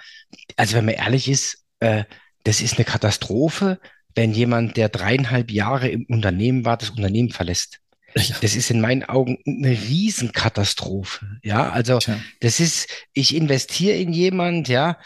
also 0.55 0.77
wenn 0.77 0.85
man 0.85 0.93
ehrlich 0.93 1.27
ist, 1.27 1.65
äh, 1.79 2.03
das 2.43 2.61
ist 2.61 2.75
eine 2.75 2.85
Katastrophe, 2.85 3.79
wenn 4.15 4.31
jemand, 4.31 4.77
der 4.77 4.89
dreieinhalb 4.89 5.51
Jahre 5.51 5.89
im 5.89 6.05
Unternehmen 6.05 6.65
war, 6.65 6.77
das 6.77 6.89
Unternehmen 6.89 7.31
verlässt. 7.31 7.79
Ja. 8.15 8.37
Das 8.41 8.55
ist 8.55 8.71
in 8.71 8.79
meinen 8.79 9.03
Augen 9.03 9.39
eine 9.45 9.71
Riesenkatastrophe. 9.71 11.39
Ja, 11.43 11.69
also 11.69 11.99
Tja. 11.99 12.17
das 12.39 12.61
ist, 12.61 12.87
ich 13.11 13.35
investiere 13.35 13.97
in 13.97 14.13
jemand, 14.13 14.69
ja, 14.69 14.97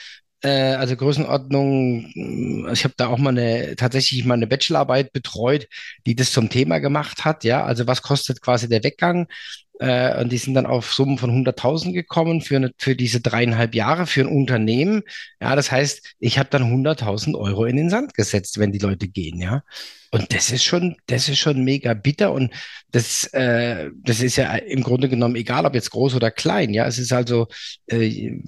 äh, 0.42 0.74
also 0.76 0.96
Größenordnung, 0.96 2.70
ich 2.72 2.84
habe 2.84 2.94
da 2.98 3.08
auch 3.08 3.18
mal 3.18 3.38
eine, 3.38 3.76
tatsächlich 3.76 4.26
mal 4.26 4.36
eine 4.36 4.48
Bachelorarbeit 4.48 5.12
betreut, 5.12 5.68
die 6.06 6.16
das 6.16 6.32
zum 6.32 6.50
Thema 6.50 6.80
gemacht 6.80 7.26
hat, 7.26 7.44
ja, 7.44 7.64
also 7.64 7.88
was 7.88 8.02
kostet 8.02 8.42
quasi 8.42 8.70
der 8.70 8.84
Weggang? 8.84 9.28
Äh, 9.80 10.22
und 10.22 10.32
die 10.32 10.38
sind 10.38 10.56
dann 10.56 10.66
auf 10.66 10.94
Summen 10.94 11.18
von 11.18 11.32
100.000 11.32 11.94
gekommen 11.94 12.42
für, 12.42 12.58
eine, 12.58 12.72
für 12.78 12.96
diese 12.96 13.22
dreieinhalb 13.22 13.74
Jahre 13.74 14.08
für 14.08 14.22
ein 14.22 14.28
Unternehmen. 14.28 15.04
Ja, 15.42 15.56
das 15.56 15.72
heißt, 15.72 16.16
ich 16.20 16.38
habe 16.38 16.50
dann 16.50 16.64
100.000 16.64 17.38
Euro 17.38 17.66
in 17.66 17.78
den 17.78 17.90
Sand 17.90 18.14
gesetzt, 18.14 18.60
wenn 18.60 18.74
die 18.74 18.80
Leute 18.80 19.08
gehen, 19.08 19.40
ja. 19.40 19.64
Und 20.12 20.34
das 20.34 20.52
ist 20.52 20.64
schon, 20.64 20.98
das 21.06 21.30
ist 21.30 21.38
schon 21.40 21.64
mega 21.64 21.94
bitter 21.94 22.34
und 22.34 22.52
das, 22.92 23.26
äh, 23.34 23.90
das 24.04 24.22
ist 24.22 24.36
ja 24.38 24.56
im 24.56 24.84
Grunde 24.84 25.08
genommen 25.08 25.36
egal, 25.36 25.66
ob 25.66 25.76
jetzt 25.76 25.92
groß 25.92 26.16
oder 26.16 26.32
klein, 26.32 26.74
ja. 26.74 26.86
Es 26.86 26.98
ist 26.98 27.14
also, 27.14 27.48
äh, 27.88 28.42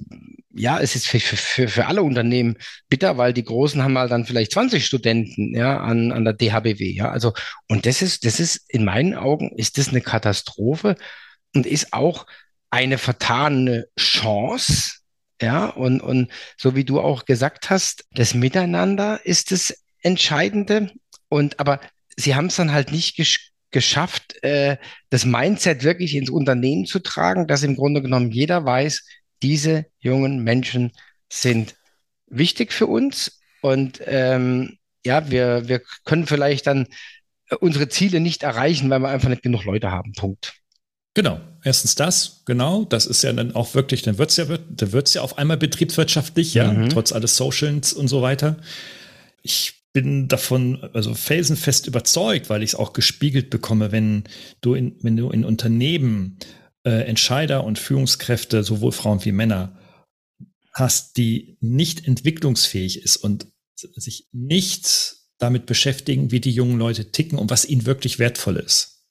ja, 0.53 0.79
es 0.79 0.95
ist 0.95 1.07
für, 1.07 1.19
für, 1.19 1.67
für 1.67 1.85
alle 1.87 2.03
Unternehmen 2.03 2.57
bitter, 2.89 3.17
weil 3.17 3.33
die 3.33 3.43
Großen 3.43 3.81
haben 3.81 3.97
halt 3.97 4.11
dann 4.11 4.25
vielleicht 4.25 4.51
20 4.51 4.85
Studenten, 4.85 5.55
ja, 5.55 5.79
an, 5.79 6.11
an 6.11 6.25
der 6.25 6.33
DHBW, 6.33 6.91
ja. 6.91 7.09
Also, 7.09 7.33
und 7.67 7.85
das 7.85 8.01
ist, 8.01 8.25
das 8.25 8.39
ist, 8.39 8.65
in 8.69 8.83
meinen 8.83 9.15
Augen, 9.15 9.51
ist 9.55 9.77
das 9.77 9.89
eine 9.89 10.01
Katastrophe 10.01 10.95
und 11.55 11.65
ist 11.65 11.93
auch 11.93 12.25
eine 12.69 12.97
vertane 12.97 13.87
Chance, 13.97 14.99
ja. 15.41 15.67
Und, 15.67 16.01
und 16.01 16.31
so 16.57 16.75
wie 16.75 16.85
du 16.85 16.99
auch 16.99 17.25
gesagt 17.25 17.69
hast, 17.69 18.05
das 18.11 18.33
Miteinander 18.33 19.25
ist 19.25 19.51
das 19.51 19.83
Entscheidende. 20.01 20.91
Und, 21.29 21.59
aber 21.59 21.79
sie 22.17 22.35
haben 22.35 22.47
es 22.47 22.55
dann 22.57 22.73
halt 22.73 22.91
nicht 22.91 23.15
gesch 23.15 23.51
geschafft, 23.73 24.43
äh, 24.43 24.75
das 25.09 25.23
Mindset 25.23 25.83
wirklich 25.83 26.13
ins 26.15 26.29
Unternehmen 26.29 26.85
zu 26.85 26.99
tragen, 26.99 27.47
dass 27.47 27.63
im 27.63 27.77
Grunde 27.77 28.01
genommen 28.01 28.29
jeder 28.29 28.65
weiß, 28.65 29.05
diese 29.41 29.85
jungen 29.99 30.43
Menschen 30.43 30.91
sind 31.29 31.75
wichtig 32.27 32.71
für 32.73 32.87
uns 32.87 33.39
und 33.61 34.01
ähm, 34.05 34.77
ja, 35.05 35.29
wir, 35.31 35.67
wir 35.67 35.81
können 36.05 36.27
vielleicht 36.27 36.67
dann 36.67 36.87
äh, 37.49 37.55
unsere 37.55 37.89
Ziele 37.89 38.19
nicht 38.19 38.43
erreichen, 38.43 38.89
weil 38.89 38.99
wir 38.99 39.09
einfach 39.09 39.29
nicht 39.29 39.43
genug 39.43 39.65
Leute 39.65 39.91
haben. 39.91 40.13
Punkt. 40.13 40.53
Genau. 41.13 41.41
Erstens 41.63 41.95
das, 41.95 42.41
genau. 42.45 42.85
Das 42.85 43.05
ist 43.05 43.21
ja 43.21 43.33
dann 43.33 43.53
auch 43.53 43.75
wirklich, 43.75 44.01
dann 44.01 44.17
wird's 44.17 44.37
ja, 44.37 44.45
dann 44.45 44.91
wird's 44.91 45.13
ja 45.13 45.21
auf 45.21 45.37
einmal 45.37 45.57
betriebswirtschaftlich, 45.57 46.53
ja, 46.53 46.71
mhm. 46.71 46.89
trotz 46.89 47.11
alles 47.11 47.37
Socials 47.37 47.93
und 47.93 48.07
so 48.07 48.21
weiter. 48.21 48.57
Ich 49.43 49.81
bin 49.93 50.27
davon 50.27 50.89
also 50.93 51.13
felsenfest 51.13 51.85
überzeugt, 51.85 52.49
weil 52.49 52.63
ich 52.63 52.71
es 52.71 52.75
auch 52.75 52.93
gespiegelt 52.93 53.49
bekomme, 53.49 53.91
wenn 53.91 54.23
du 54.61 54.73
in, 54.73 54.95
wenn 55.01 55.17
du 55.17 55.29
in 55.29 55.43
Unternehmen 55.43 56.37
äh, 56.83 57.05
Entscheider 57.05 57.63
und 57.63 57.79
Führungskräfte, 57.79 58.63
sowohl 58.63 58.91
Frauen 58.91 59.23
wie 59.25 59.31
Männer, 59.31 59.77
hast, 60.73 61.17
die 61.17 61.57
nicht 61.59 62.07
entwicklungsfähig 62.07 63.01
ist 63.03 63.17
und 63.17 63.47
sich 63.75 64.27
nicht 64.31 65.15
damit 65.37 65.65
beschäftigen, 65.65 66.31
wie 66.31 66.39
die 66.39 66.51
jungen 66.51 66.77
Leute 66.77 67.11
ticken 67.11 67.37
und 67.37 67.49
was 67.49 67.65
ihnen 67.65 67.85
wirklich 67.85 68.19
wertvoll 68.19 68.57
ist, 68.57 69.05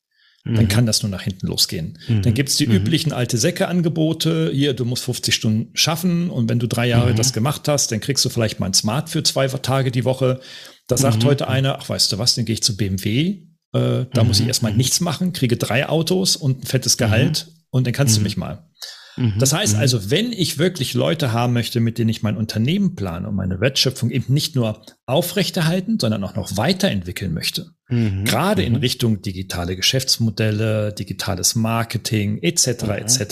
mhm. 0.45 0.55
dann 0.55 0.69
kann 0.69 0.87
das 0.87 1.03
nur 1.03 1.11
nach 1.11 1.23
hinten 1.23 1.49
losgehen. 1.49 1.99
Mhm. 2.09 2.23
Dann 2.23 2.35
gibt's 2.35 2.57
die 2.57 2.67
mhm. 2.67 2.75
üblichen 2.75 3.13
alte 3.13 3.37
Säcke-Angebote, 3.37 4.51
hier, 4.53 4.75
du 4.75 4.85
musst 4.85 5.05
50 5.05 5.35
Stunden 5.35 5.71
schaffen 5.75 6.31
und 6.31 6.49
wenn 6.49 6.61
du 6.61 6.69
drei 6.69 6.87
Jahre 6.87 7.13
mhm. 7.13 7.17
das 7.17 7.33
gemacht 7.33 7.67
hast, 7.69 7.91
dann 7.93 8.01
kriegst 8.01 8.25
du 8.25 8.29
vielleicht 8.29 8.61
mal 8.61 8.67
ein 8.67 8.75
Smart 8.75 9.11
für 9.11 9.23
zwei 9.23 9.49
Tage 9.49 9.91
die 9.91 10.05
Woche. 10.05 10.41
Da 10.87 10.97
sagt 10.97 11.25
mhm. 11.25 11.27
heute 11.27 11.49
einer, 11.49 11.79
ach 11.79 11.89
weißt 11.89 12.13
du 12.13 12.19
was, 12.19 12.37
dann 12.37 12.45
gehe 12.45 12.55
ich 12.55 12.63
zu 12.63 12.77
BMW, 12.77 13.43
äh, 13.73 14.07
da 14.13 14.25
muss 14.25 14.39
ich 14.39 14.45
mhm. 14.45 14.49
erstmal 14.49 14.75
nichts 14.75 15.01
machen, 15.01 15.33
kriege 15.33 15.57
drei 15.57 15.89
Autos 15.89 16.37
und 16.37 16.63
ein 16.63 16.67
fettes 16.67 16.97
Gehalt 16.97 17.49
und 17.71 17.87
dann 17.87 17.93
kannst 17.93 18.15
mhm. 18.15 18.19
du 18.19 18.25
mich 18.25 18.37
mal. 18.37 18.69
Mhm. 19.17 19.35
Das 19.39 19.53
heißt 19.53 19.75
mhm. 19.75 19.81
also, 19.81 20.11
wenn 20.11 20.33
ich 20.33 20.59
wirklich 20.59 20.95
Leute 20.95 21.33
haben 21.33 21.53
möchte, 21.53 21.81
mit 21.81 21.99
denen 21.99 22.11
ich 22.11 22.23
mein 22.23 22.37
Unternehmen 22.37 22.95
plane 22.95 23.29
und 23.29 23.35
meine 23.35 23.61
Wertschöpfung 23.61 24.11
eben 24.11 24.33
nicht 24.33 24.57
nur 24.57 24.83
aufrechterhalten, 25.07 25.99
sondern 25.99 26.25
auch 26.25 26.35
noch 26.35 26.57
weiterentwickeln 26.57 27.33
möchte, 27.33 27.71
mhm. 27.89 28.25
gerade 28.25 28.63
in 28.63 28.75
mhm. 28.75 28.81
Richtung 28.81 29.23
digitale 29.23 29.77
Geschäftsmodelle, 29.77 30.93
digitales 30.93 31.55
Marketing 31.55 32.39
etc. 32.43 32.85
Mhm. 32.85 32.91
etc., 32.91 33.25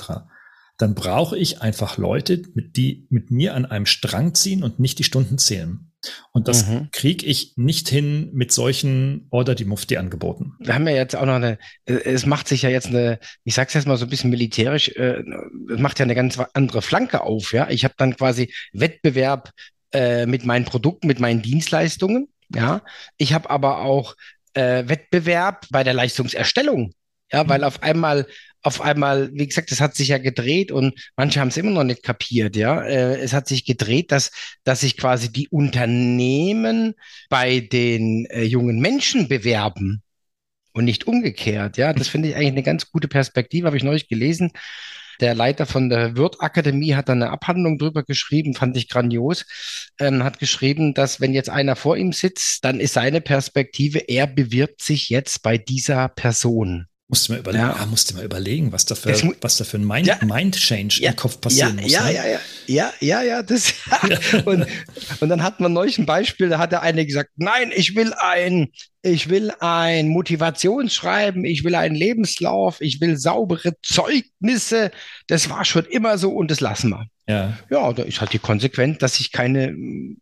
dann 0.78 0.94
brauche 0.94 1.36
ich 1.36 1.60
einfach 1.60 1.98
Leute, 1.98 2.42
mit 2.54 2.76
die 2.76 3.08
mit 3.10 3.32
mir 3.32 3.54
an 3.54 3.66
einem 3.66 3.84
Strang 3.84 4.34
ziehen 4.34 4.62
und 4.62 4.78
nicht 4.78 5.00
die 5.00 5.04
Stunden 5.04 5.36
zählen. 5.36 5.87
Und 6.32 6.48
das 6.48 6.66
mhm. 6.66 6.88
kriege 6.92 7.26
ich 7.26 7.54
nicht 7.56 7.88
hin 7.88 8.30
mit 8.32 8.52
solchen 8.52 9.26
Order 9.30 9.54
die 9.54 9.64
Mufti 9.64 9.96
angeboten. 9.96 10.54
Wir 10.60 10.74
haben 10.74 10.86
ja 10.86 10.94
jetzt 10.94 11.16
auch 11.16 11.26
noch 11.26 11.34
eine, 11.34 11.58
äh, 11.86 11.94
es 11.94 12.26
macht 12.26 12.48
sich 12.48 12.62
ja 12.62 12.68
jetzt 12.68 12.88
eine, 12.88 13.18
ich 13.44 13.54
sag's 13.54 13.74
jetzt 13.74 13.86
mal 13.86 13.96
so 13.96 14.06
ein 14.06 14.10
bisschen 14.10 14.30
militärisch, 14.30 14.88
äh, 14.90 15.22
es 15.72 15.78
macht 15.78 15.98
ja 15.98 16.04
eine 16.04 16.14
ganz 16.14 16.38
andere 16.54 16.82
Flanke 16.82 17.22
auf, 17.22 17.52
ja. 17.52 17.68
Ich 17.70 17.84
habe 17.84 17.94
dann 17.96 18.16
quasi 18.16 18.52
Wettbewerb 18.72 19.50
äh, 19.92 20.26
mit 20.26 20.44
meinen 20.44 20.64
Produkten, 20.64 21.06
mit 21.08 21.20
meinen 21.20 21.42
Dienstleistungen, 21.42 22.28
ja. 22.54 22.82
Ich 23.16 23.32
habe 23.32 23.50
aber 23.50 23.80
auch 23.80 24.14
äh, 24.54 24.88
Wettbewerb 24.88 25.66
bei 25.70 25.84
der 25.84 25.94
Leistungserstellung. 25.94 26.92
Ja, 27.30 27.46
weil 27.46 27.58
mhm. 27.58 27.64
auf 27.64 27.82
einmal 27.82 28.26
auf 28.62 28.80
einmal, 28.80 29.30
wie 29.32 29.46
gesagt, 29.46 29.72
es 29.72 29.80
hat 29.80 29.94
sich 29.94 30.08
ja 30.08 30.18
gedreht 30.18 30.72
und 30.72 30.94
manche 31.16 31.40
haben 31.40 31.48
es 31.48 31.56
immer 31.56 31.70
noch 31.70 31.84
nicht 31.84 32.02
kapiert, 32.02 32.56
ja. 32.56 32.82
Äh, 32.82 33.18
es 33.20 33.32
hat 33.32 33.48
sich 33.48 33.64
gedreht, 33.64 34.12
dass, 34.12 34.30
dass 34.64 34.80
sich 34.80 34.96
quasi 34.96 35.32
die 35.32 35.48
Unternehmen 35.48 36.94
bei 37.28 37.60
den 37.60 38.26
äh, 38.26 38.42
jungen 38.42 38.80
Menschen 38.80 39.28
bewerben 39.28 40.02
und 40.72 40.84
nicht 40.84 41.06
umgekehrt, 41.06 41.76
ja. 41.76 41.92
Das 41.92 42.08
finde 42.08 42.28
ich 42.28 42.36
eigentlich 42.36 42.48
eine 42.48 42.62
ganz 42.62 42.90
gute 42.90 43.08
Perspektive, 43.08 43.66
habe 43.66 43.76
ich 43.76 43.84
neulich 43.84 44.08
gelesen. 44.08 44.52
Der 45.20 45.34
Leiter 45.34 45.66
von 45.66 45.88
der 45.88 46.16
Wirt-Akademie 46.16 46.94
hat 46.94 47.08
da 47.08 47.12
eine 47.12 47.30
Abhandlung 47.30 47.78
drüber 47.78 48.04
geschrieben, 48.04 48.54
fand 48.54 48.76
ich 48.76 48.88
grandios, 48.88 49.46
ähm, 49.98 50.22
hat 50.22 50.38
geschrieben, 50.38 50.94
dass 50.94 51.20
wenn 51.20 51.34
jetzt 51.34 51.50
einer 51.50 51.74
vor 51.74 51.96
ihm 51.96 52.12
sitzt, 52.12 52.64
dann 52.64 52.78
ist 52.78 52.94
seine 52.94 53.20
Perspektive, 53.20 53.98
er 53.98 54.28
bewirbt 54.28 54.80
sich 54.80 55.08
jetzt 55.08 55.42
bei 55.42 55.58
dieser 55.58 56.08
Person. 56.08 56.86
Musst 57.10 57.26
du 57.26 57.32
mal 57.32 57.38
überlegen, 57.38 57.64
ja. 57.64 57.72
ah, 57.72 57.86
musst 57.86 58.10
du 58.10 58.16
mal 58.16 58.24
überlegen, 58.24 58.70
was 58.70 58.84
da 58.84 58.94
für, 58.94 59.14
was 59.40 59.56
da 59.56 59.64
für 59.64 59.78
ein 59.78 59.86
Mind, 59.86 60.06
ja. 60.06 60.18
Mind 60.22 60.56
Change 60.56 60.98
ja. 61.00 61.10
im 61.10 61.16
Kopf 61.16 61.40
passieren 61.40 61.78
ja, 61.78 61.82
muss. 61.82 61.92
Ja, 61.92 62.04
ne? 62.04 62.14
ja, 62.14 62.26
ja, 62.26 62.40
ja, 62.66 62.92
ja, 63.00 63.22
ja, 63.22 63.42
das. 63.42 63.72
und, 64.44 64.66
und 65.20 65.28
dann 65.30 65.42
hat 65.42 65.58
man 65.58 65.72
neulich 65.72 65.96
ein 65.96 66.04
Beispiel, 66.04 66.50
da 66.50 66.58
hat 66.58 66.72
der 66.72 66.82
eine 66.82 67.06
gesagt, 67.06 67.30
nein, 67.36 67.72
ich 67.74 67.96
will 67.96 68.12
ein, 68.12 68.68
ich 69.00 69.30
will 69.30 69.52
ein 69.60 70.08
Motivationsschreiben, 70.08 71.46
ich 71.46 71.64
will 71.64 71.76
einen 71.76 71.94
Lebenslauf, 71.94 72.82
ich 72.82 73.00
will 73.00 73.16
saubere 73.16 73.72
Zeugnisse. 73.82 74.90
Das 75.28 75.48
war 75.48 75.64
schon 75.64 75.86
immer 75.86 76.18
so 76.18 76.32
und 76.32 76.50
das 76.50 76.60
lassen 76.60 76.90
wir. 76.90 77.06
Ja. 77.28 77.58
Ja, 77.70 77.92
da 77.92 78.02
ist 78.04 78.20
halt 78.20 78.32
die 78.32 78.38
Konsequenz, 78.38 78.98
dass 78.98 79.16
sich 79.16 79.32
keine, 79.32 79.74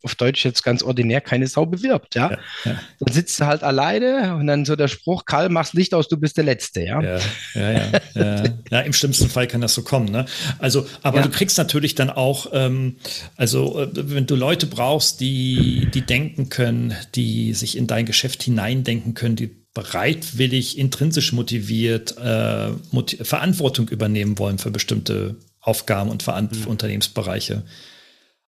auf 0.03 0.17
Deutsch 0.17 0.45
jetzt 0.45 0.65
ganz 0.65 0.83
ordinär, 0.83 1.21
keine 1.21 1.47
Sau 1.47 1.65
bewirbt, 1.65 2.17
ja. 2.17 2.33
ja, 2.33 2.39
ja. 2.65 2.81
Dann 2.99 3.15
sitzt 3.15 3.39
du 3.39 3.47
halt 3.47 3.63
alleine 3.63 4.35
und 4.35 4.49
dann 4.49 4.65
so 4.65 4.75
der 4.75 4.89
Spruch, 4.89 5.25
Karl, 5.25 5.49
machst 5.49 5.75
Licht 5.75 5.95
aus, 5.95 6.09
du 6.09 6.17
bist 6.17 6.37
der 6.37 6.45
Letzte, 6.45 6.83
ja. 6.83 7.01
Ja, 7.01 7.19
ja, 7.55 7.93
ja. 8.15 8.45
ja. 8.71 8.81
im 8.81 8.93
schlimmsten 8.93 9.29
Fall 9.29 9.47
kann 9.47 9.61
das 9.61 9.75
so 9.75 9.83
kommen, 9.83 10.11
ne? 10.11 10.27
Also, 10.59 10.87
aber 11.03 11.23
du 11.23 11.29
kriegst 11.29 11.57
natürlich 11.59 11.95
dann 11.95 12.11
auch, 12.11 12.49
ähm, 12.53 12.97
also, 13.37 13.81
äh, 13.81 13.89
wenn 13.95 14.27
du 14.27 14.35
Leute 14.35 14.67
brauchst, 14.67 15.21
die, 15.21 15.89
die 15.95 16.03
denken 16.03 16.49
können, 16.49 16.95
die 17.15 17.55
sich 17.55 17.77
in 17.77 17.87
dein 17.87 18.05
Geschäft 18.05 18.43
hineindenken 18.43 19.15
können, 19.15 19.37
die 19.37 19.55
bereitwillig, 19.75 20.79
intrinsisch 20.79 21.33
motiviert 21.33 22.17
äh, 22.19 22.71
motiv 22.91 23.29
Verantwortung 23.29 23.89
übernehmen 23.89 24.39
wollen 24.39 24.57
für 24.59 24.71
bestimmte 24.71 25.37
Aufgaben 25.67 26.11
und 26.11 26.23
Veran 26.23 26.49
mhm. 26.53 26.67
Unternehmensbereiche, 26.69 27.65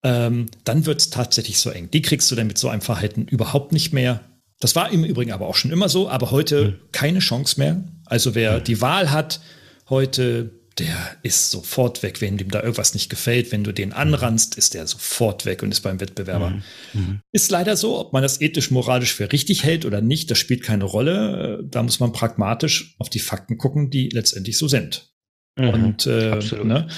ähm, 0.03 0.47
dann 0.65 0.87
wird 0.87 1.01
es 1.01 1.11
tatsächlich 1.11 1.59
so 1.59 1.71
eng. 1.71 1.91
Die 1.91 2.03
kriegst 2.03 2.31
du 2.31 2.37
dann 2.37 2.47
mit 2.47 2.57
so 2.57 2.69
einem 2.69 2.81
Verhalten 2.81 3.27
überhaupt 3.27 3.73
nicht 3.73 3.93
mehr. 3.93 4.21
Das 4.61 4.77
war 4.77 4.91
im 4.93 5.05
Übrigen 5.05 5.33
aber 5.33 5.47
auch 5.47 5.57
schon 5.57 5.73
immer 5.73 5.89
so, 5.89 6.09
aber 6.09 6.31
heute 6.31 6.65
mhm. 6.65 6.75
keine 6.93 7.19
Chance 7.19 7.59
mehr. 7.59 7.85
Also 8.07 8.35
wer 8.35 8.59
mhm. 8.59 8.65
die 8.65 8.81
Wahl 8.81 9.11
hat, 9.11 9.41
heute, 9.89 10.53
der 10.79 10.97
ist 11.23 11.51
sofort 11.51 12.03
weg, 12.03 12.21
wenn 12.21 12.39
dem 12.39 12.51
da 12.51 12.61
irgendwas 12.61 12.95
nicht 12.95 13.11
gefällt. 13.11 13.51
Wenn 13.51 13.65
du 13.65 13.73
den 13.73 13.93
anrannst, 13.93 14.57
ist 14.57 14.75
der 14.75 14.87
sofort 14.87 15.45
weg 15.47 15.63
und 15.63 15.73
ist 15.73 15.81
beim 15.81 16.01
Wettbewerber. 16.01 16.51
Mhm. 16.51 16.63
mhm. 16.93 17.21
Ist 17.33 17.51
leider 17.51 17.77
so, 17.77 17.99
ob 17.99 18.13
man 18.13 18.23
das 18.23 18.41
ethisch, 18.41 18.71
moralisch 18.71 19.15
für 19.15 19.33
richtig 19.33 19.65
hält 19.65 19.85
oder 19.85 20.01
nicht, 20.01 20.31
das 20.31 20.39
spielt 20.39 20.63
keine 20.63 20.85
Rolle. 20.85 21.65
Da 21.69 21.83
muss 21.83 21.99
man 21.99 22.13
pragmatisch 22.13 22.95
auf 22.99 23.11
die 23.11 23.19
Fakten 23.19 23.59
gucken, 23.59 23.91
die 23.91 24.11
letztendlich 24.11 24.57
so 24.57 24.69
sind. 24.69 25.11
Mhm, 25.57 25.69
und 25.69 26.07
äh, 26.07 26.39
ne? 26.65 26.89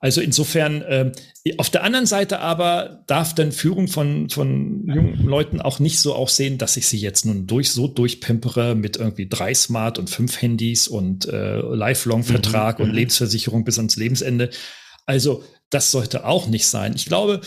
Also 0.00 0.20
insofern, 0.20 0.82
äh, 0.82 1.12
auf 1.56 1.70
der 1.70 1.82
anderen 1.82 2.06
Seite 2.06 2.38
aber 2.38 3.02
darf 3.08 3.34
dann 3.34 3.50
Führung 3.50 3.88
von, 3.88 4.30
von 4.30 4.86
jungen 4.86 5.24
Leuten 5.24 5.60
auch 5.60 5.80
nicht 5.80 5.98
so 5.98 6.14
aussehen, 6.14 6.56
dass 6.56 6.76
ich 6.76 6.86
sie 6.86 6.98
jetzt 6.98 7.26
nun 7.26 7.48
durch 7.48 7.72
so 7.72 7.88
durchpimpere 7.88 8.76
mit 8.76 8.96
irgendwie 8.96 9.28
drei 9.28 9.54
Smart 9.54 9.98
und 9.98 10.08
fünf 10.08 10.40
Handys 10.40 10.86
und 10.86 11.26
äh, 11.26 11.56
Lifelong-Vertrag 11.58 12.78
mhm, 12.78 12.84
und 12.84 12.90
mhm. 12.90 12.96
Lebensversicherung 12.96 13.64
bis 13.64 13.78
ans 13.78 13.96
Lebensende. 13.96 14.50
Also 15.04 15.42
das 15.70 15.90
sollte 15.90 16.24
auch 16.24 16.46
nicht 16.46 16.66
sein. 16.66 16.92
Ich 16.94 17.06
glaube, 17.06 17.40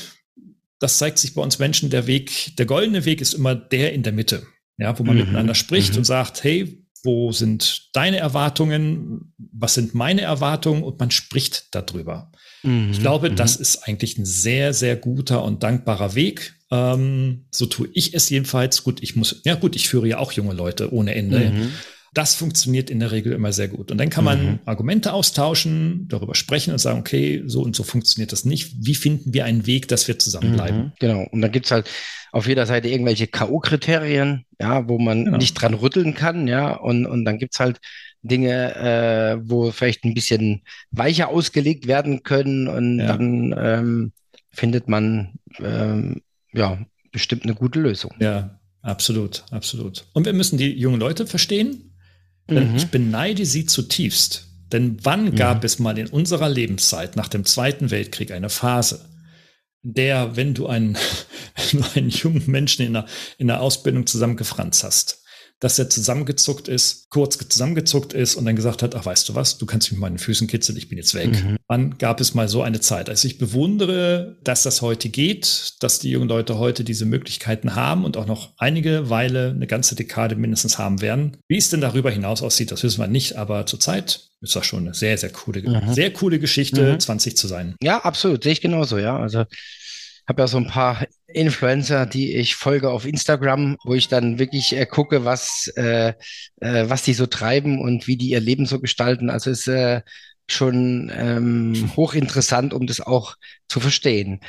das 0.79 0.97
zeigt 0.97 1.19
sich 1.19 1.33
bei 1.33 1.41
uns 1.41 1.57
Menschen, 1.57 1.89
der 1.89 2.05
Weg, 2.05 2.57
der 2.57 2.65
goldene 2.65 3.05
Weg 3.05 3.21
ist 3.21 3.33
immer 3.33 3.55
der 3.55 3.93
in 3.93 4.03
der 4.03 4.13
Mitte. 4.13 4.43
Ja, 4.77 4.97
wo 4.97 5.03
man 5.03 5.15
mhm, 5.15 5.21
miteinander 5.21 5.53
spricht 5.53 5.91
mhm. 5.93 5.99
und 5.99 6.03
sagt, 6.05 6.43
hey, 6.43 6.83
wo 7.03 7.31
sind 7.31 7.89
deine 7.93 8.17
Erwartungen, 8.17 9.33
was 9.37 9.73
sind 9.73 9.93
meine 9.93 10.21
Erwartungen 10.21 10.83
und 10.83 10.99
man 10.99 11.11
spricht 11.11 11.67
darüber. 11.71 12.31
Mhm, 12.63 12.91
ich 12.91 12.99
glaube, 12.99 13.31
mhm. 13.31 13.35
das 13.35 13.55
ist 13.55 13.87
eigentlich 13.87 14.17
ein 14.17 14.25
sehr, 14.25 14.73
sehr 14.73 14.95
guter 14.95 15.43
und 15.43 15.63
dankbarer 15.63 16.15
Weg. 16.15 16.55
Ähm, 16.69 17.45
so 17.51 17.65
tue 17.65 17.89
ich 17.93 18.13
es 18.13 18.29
jedenfalls. 18.29 18.83
Gut, 18.83 19.01
ich 19.01 19.15
muss, 19.15 19.41
ja 19.43 19.55
gut, 19.55 19.75
ich 19.75 19.89
führe 19.89 20.07
ja 20.07 20.17
auch 20.19 20.31
junge 20.31 20.53
Leute 20.53 20.93
ohne 20.93 21.15
Ende. 21.15 21.51
Mhm. 21.51 21.71
Das 22.13 22.35
funktioniert 22.35 22.89
in 22.89 22.99
der 22.99 23.11
Regel 23.11 23.31
immer 23.31 23.53
sehr 23.53 23.69
gut. 23.69 23.89
Und 23.89 23.97
dann 23.97 24.09
kann 24.09 24.25
man 24.25 24.45
mhm. 24.45 24.59
Argumente 24.65 25.13
austauschen, 25.13 26.07
darüber 26.09 26.35
sprechen 26.35 26.71
und 26.71 26.79
sagen, 26.79 26.99
okay, 26.99 27.43
so 27.45 27.61
und 27.61 27.75
so 27.75 27.83
funktioniert 27.83 28.33
das 28.33 28.43
nicht. 28.43 28.73
Wie 28.79 28.95
finden 28.95 29.33
wir 29.33 29.45
einen 29.45 29.65
Weg, 29.65 29.87
dass 29.87 30.07
wir 30.07 30.19
zusammenbleiben? 30.19 30.79
Mhm, 30.79 30.91
genau. 30.99 31.25
Und 31.31 31.41
dann 31.41 31.51
gibt's 31.51 31.71
halt 31.71 31.89
auf 32.31 32.47
jeder 32.47 32.65
Seite 32.65 32.89
irgendwelche 32.89 33.27
K.O.-Kriterien, 33.27 34.45
ja, 34.59 34.87
wo 34.87 34.99
man 34.99 35.25
genau. 35.25 35.37
nicht 35.37 35.53
dran 35.53 35.73
rütteln 35.73 36.13
kann, 36.13 36.47
ja, 36.47 36.73
und, 36.73 37.05
und 37.05 37.25
dann 37.25 37.37
gibt's 37.39 37.59
halt 37.59 37.79
Dinge, 38.23 38.75
äh, 38.75 39.37
wo 39.43 39.71
vielleicht 39.71 40.03
ein 40.03 40.13
bisschen 40.13 40.61
weicher 40.91 41.29
ausgelegt 41.29 41.87
werden 41.87 42.23
können 42.23 42.67
und 42.67 42.99
ja. 42.99 43.07
dann 43.07 43.55
ähm, 43.57 44.11
findet 44.51 44.87
man 44.87 45.33
ähm, 45.59 46.21
ja 46.53 46.77
bestimmt 47.11 47.43
eine 47.43 47.55
gute 47.55 47.79
Lösung. 47.79 48.13
Ja, 48.19 48.59
absolut, 48.81 49.43
absolut. 49.51 50.05
Und 50.13 50.25
wir 50.25 50.33
müssen 50.33 50.57
die 50.57 50.71
jungen 50.71 50.99
Leute 50.99 51.25
verstehen, 51.25 51.90
denn 52.55 52.71
mhm. 52.71 52.77
ich 52.77 52.87
beneide 52.87 53.45
sie 53.45 53.65
zutiefst. 53.65 54.47
Denn 54.71 54.97
wann 55.03 55.25
mhm. 55.25 55.35
gab 55.35 55.63
es 55.63 55.79
mal 55.79 55.97
in 55.97 56.07
unserer 56.07 56.49
Lebenszeit 56.49 57.15
nach 57.15 57.27
dem 57.27 57.45
Zweiten 57.45 57.91
Weltkrieg 57.91 58.31
eine 58.31 58.49
Phase, 58.49 59.09
in 59.83 59.93
der, 59.95 60.35
wenn 60.35 60.53
du 60.53 60.67
einen, 60.67 60.97
wenn 61.71 61.81
du 61.81 61.87
einen 61.95 62.09
jungen 62.09 62.43
Menschen 62.47 62.85
in 62.85 62.93
der, 62.93 63.05
in 63.37 63.47
der 63.47 63.61
Ausbildung 63.61 64.05
zusammengefranst 64.05 64.83
hast, 64.83 65.20
dass 65.61 65.77
er 65.77 65.89
zusammengezuckt 65.89 66.67
ist, 66.67 67.09
kurz 67.11 67.37
zusammengezuckt 67.37 68.13
ist 68.13 68.35
und 68.35 68.45
dann 68.45 68.55
gesagt 68.55 68.81
hat, 68.81 68.95
ach 68.95 69.05
weißt 69.05 69.29
du 69.29 69.35
was, 69.35 69.59
du 69.59 69.67
kannst 69.67 69.87
mich 69.87 69.93
mit 69.93 70.01
meinen 70.01 70.17
Füßen 70.17 70.47
kitzeln, 70.47 70.77
ich 70.77 70.89
bin 70.89 70.97
jetzt 70.97 71.13
weg. 71.13 71.31
Mhm. 71.31 71.57
Wann 71.67 71.97
gab 71.99 72.19
es 72.19 72.33
mal 72.33 72.49
so 72.49 72.63
eine 72.63 72.81
Zeit? 72.81 73.09
Also 73.09 73.27
ich 73.27 73.37
bewundere, 73.37 74.37
dass 74.43 74.63
das 74.63 74.81
heute 74.81 75.09
geht, 75.09 75.75
dass 75.79 75.99
die 75.99 76.09
jungen 76.09 76.27
Leute 76.27 76.57
heute 76.57 76.83
diese 76.83 77.05
Möglichkeiten 77.05 77.75
haben 77.75 78.05
und 78.05 78.17
auch 78.17 78.25
noch 78.25 78.53
einige 78.57 79.11
Weile, 79.11 79.51
eine 79.51 79.67
ganze 79.67 79.95
Dekade 79.95 80.35
mindestens 80.35 80.79
haben 80.79 80.99
werden. 80.99 81.37
Wie 81.47 81.57
es 81.57 81.69
denn 81.69 81.79
darüber 81.79 82.09
hinaus 82.09 82.41
aussieht, 82.41 82.71
das 82.71 82.81
wissen 82.81 82.99
wir 82.99 83.07
nicht, 83.07 83.37
aber 83.37 83.67
zurzeit 83.67 84.31
ist 84.41 84.55
das 84.55 84.65
schon 84.65 84.87
eine 84.87 84.95
sehr, 84.95 85.15
sehr 85.19 85.29
coole, 85.29 85.61
mhm. 85.61 85.93
sehr 85.93 86.11
coole 86.11 86.39
Geschichte, 86.39 86.93
mhm. 86.93 86.99
20 86.99 87.37
zu 87.37 87.47
sein. 87.47 87.75
Ja, 87.83 87.99
absolut, 87.99 88.43
sehe 88.43 88.53
ich 88.53 88.61
genauso, 88.61 88.97
ja. 88.97 89.15
Also 89.15 89.45
habe 90.27 90.41
ja 90.41 90.47
so 90.47 90.57
ein 90.57 90.67
paar 90.67 91.05
Influencer, 91.33 92.05
die 92.05 92.35
ich 92.35 92.55
folge 92.55 92.89
auf 92.89 93.05
Instagram, 93.05 93.77
wo 93.83 93.93
ich 93.93 94.07
dann 94.07 94.39
wirklich 94.39 94.75
äh, 94.75 94.85
gucke, 94.85 95.25
was, 95.25 95.71
äh, 95.75 96.13
äh, 96.59 96.89
was 96.89 97.03
die 97.03 97.13
so 97.13 97.25
treiben 97.25 97.79
und 97.79 98.07
wie 98.07 98.17
die 98.17 98.29
ihr 98.29 98.39
Leben 98.39 98.65
so 98.65 98.79
gestalten. 98.79 99.29
Also 99.29 99.49
ist 99.51 99.67
äh, 99.67 100.01
schon 100.47 101.11
ähm, 101.15 101.91
hochinteressant, 101.95 102.73
um 102.73 102.87
das 102.87 103.01
auch 103.01 103.35
zu 103.67 103.79
verstehen. 103.79 104.41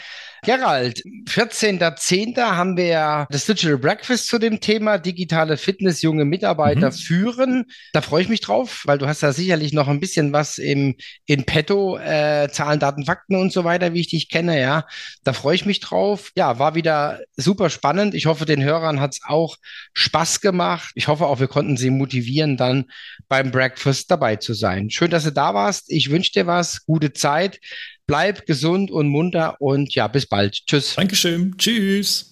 Gerald, 0.44 1.04
14.10. 1.28 2.36
haben 2.36 2.76
wir 2.76 2.86
ja 2.86 3.26
das 3.30 3.46
Digital 3.46 3.78
Breakfast 3.78 4.26
zu 4.26 4.40
dem 4.40 4.58
Thema 4.58 4.98
digitale 4.98 5.56
Fitness, 5.56 6.02
junge 6.02 6.24
Mitarbeiter 6.24 6.88
mhm. 6.88 6.94
führen. 6.94 7.64
Da 7.92 8.00
freue 8.00 8.22
ich 8.22 8.28
mich 8.28 8.40
drauf, 8.40 8.82
weil 8.84 8.98
du 8.98 9.06
hast 9.06 9.22
da 9.22 9.32
sicherlich 9.32 9.72
noch 9.72 9.86
ein 9.86 10.00
bisschen 10.00 10.32
was 10.32 10.58
im, 10.58 10.96
in 11.26 11.44
petto, 11.44 11.96
äh, 11.96 12.48
Zahlen, 12.50 12.80
Daten, 12.80 13.04
Fakten 13.04 13.36
und 13.36 13.52
so 13.52 13.62
weiter, 13.62 13.94
wie 13.94 14.00
ich 14.00 14.08
dich 14.08 14.30
kenne, 14.30 14.60
ja. 14.60 14.84
Da 15.22 15.32
freue 15.32 15.54
ich 15.54 15.64
mich 15.64 15.78
drauf. 15.78 16.32
Ja, 16.34 16.58
war 16.58 16.74
wieder 16.74 17.20
super 17.36 17.70
spannend. 17.70 18.12
Ich 18.12 18.26
hoffe, 18.26 18.44
den 18.44 18.64
Hörern 18.64 18.98
hat 18.98 19.12
es 19.12 19.20
auch 19.24 19.58
Spaß 19.94 20.40
gemacht. 20.40 20.90
Ich 20.96 21.06
hoffe 21.06 21.26
auch, 21.26 21.38
wir 21.38 21.46
konnten 21.46 21.76
sie 21.76 21.90
motivieren, 21.90 22.56
dann 22.56 22.86
beim 23.28 23.52
Breakfast 23.52 24.10
dabei 24.10 24.34
zu 24.34 24.54
sein. 24.54 24.90
Schön, 24.90 25.12
dass 25.12 25.22
du 25.22 25.30
da 25.30 25.54
warst. 25.54 25.84
Ich 25.92 26.10
wünsche 26.10 26.32
dir 26.32 26.48
was, 26.48 26.84
gute 26.84 27.12
Zeit. 27.12 27.60
Bleib 28.06 28.46
gesund 28.46 28.90
und 28.90 29.08
munter 29.08 29.56
und 29.60 29.94
ja, 29.94 30.08
bis 30.08 30.26
bald. 30.26 30.54
Tschüss. 30.66 30.94
Dankeschön. 30.94 31.56
Tschüss. 31.56 32.31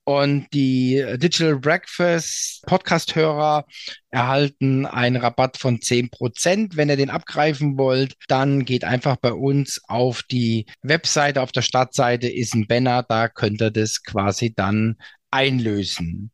Und 0.11 0.47
die 0.53 1.01
Digital 1.15 1.57
Breakfast 1.57 2.65
Podcast-Hörer 2.65 3.65
erhalten 4.09 4.85
einen 4.85 5.15
Rabatt 5.15 5.55
von 5.55 5.79
10%. 5.79 6.75
Wenn 6.75 6.89
ihr 6.89 6.97
den 6.97 7.09
abgreifen 7.09 7.77
wollt, 7.77 8.15
dann 8.27 8.65
geht 8.65 8.83
einfach 8.83 9.15
bei 9.15 9.31
uns 9.31 9.79
auf 9.87 10.21
die 10.23 10.65
Webseite. 10.81 11.41
Auf 11.41 11.53
der 11.53 11.61
Startseite 11.61 12.27
ist 12.27 12.53
ein 12.53 12.67
Banner, 12.67 13.03
da 13.03 13.29
könnt 13.29 13.61
ihr 13.61 13.71
das 13.71 14.03
quasi 14.03 14.53
dann 14.53 14.97
einlösen. 15.31 16.31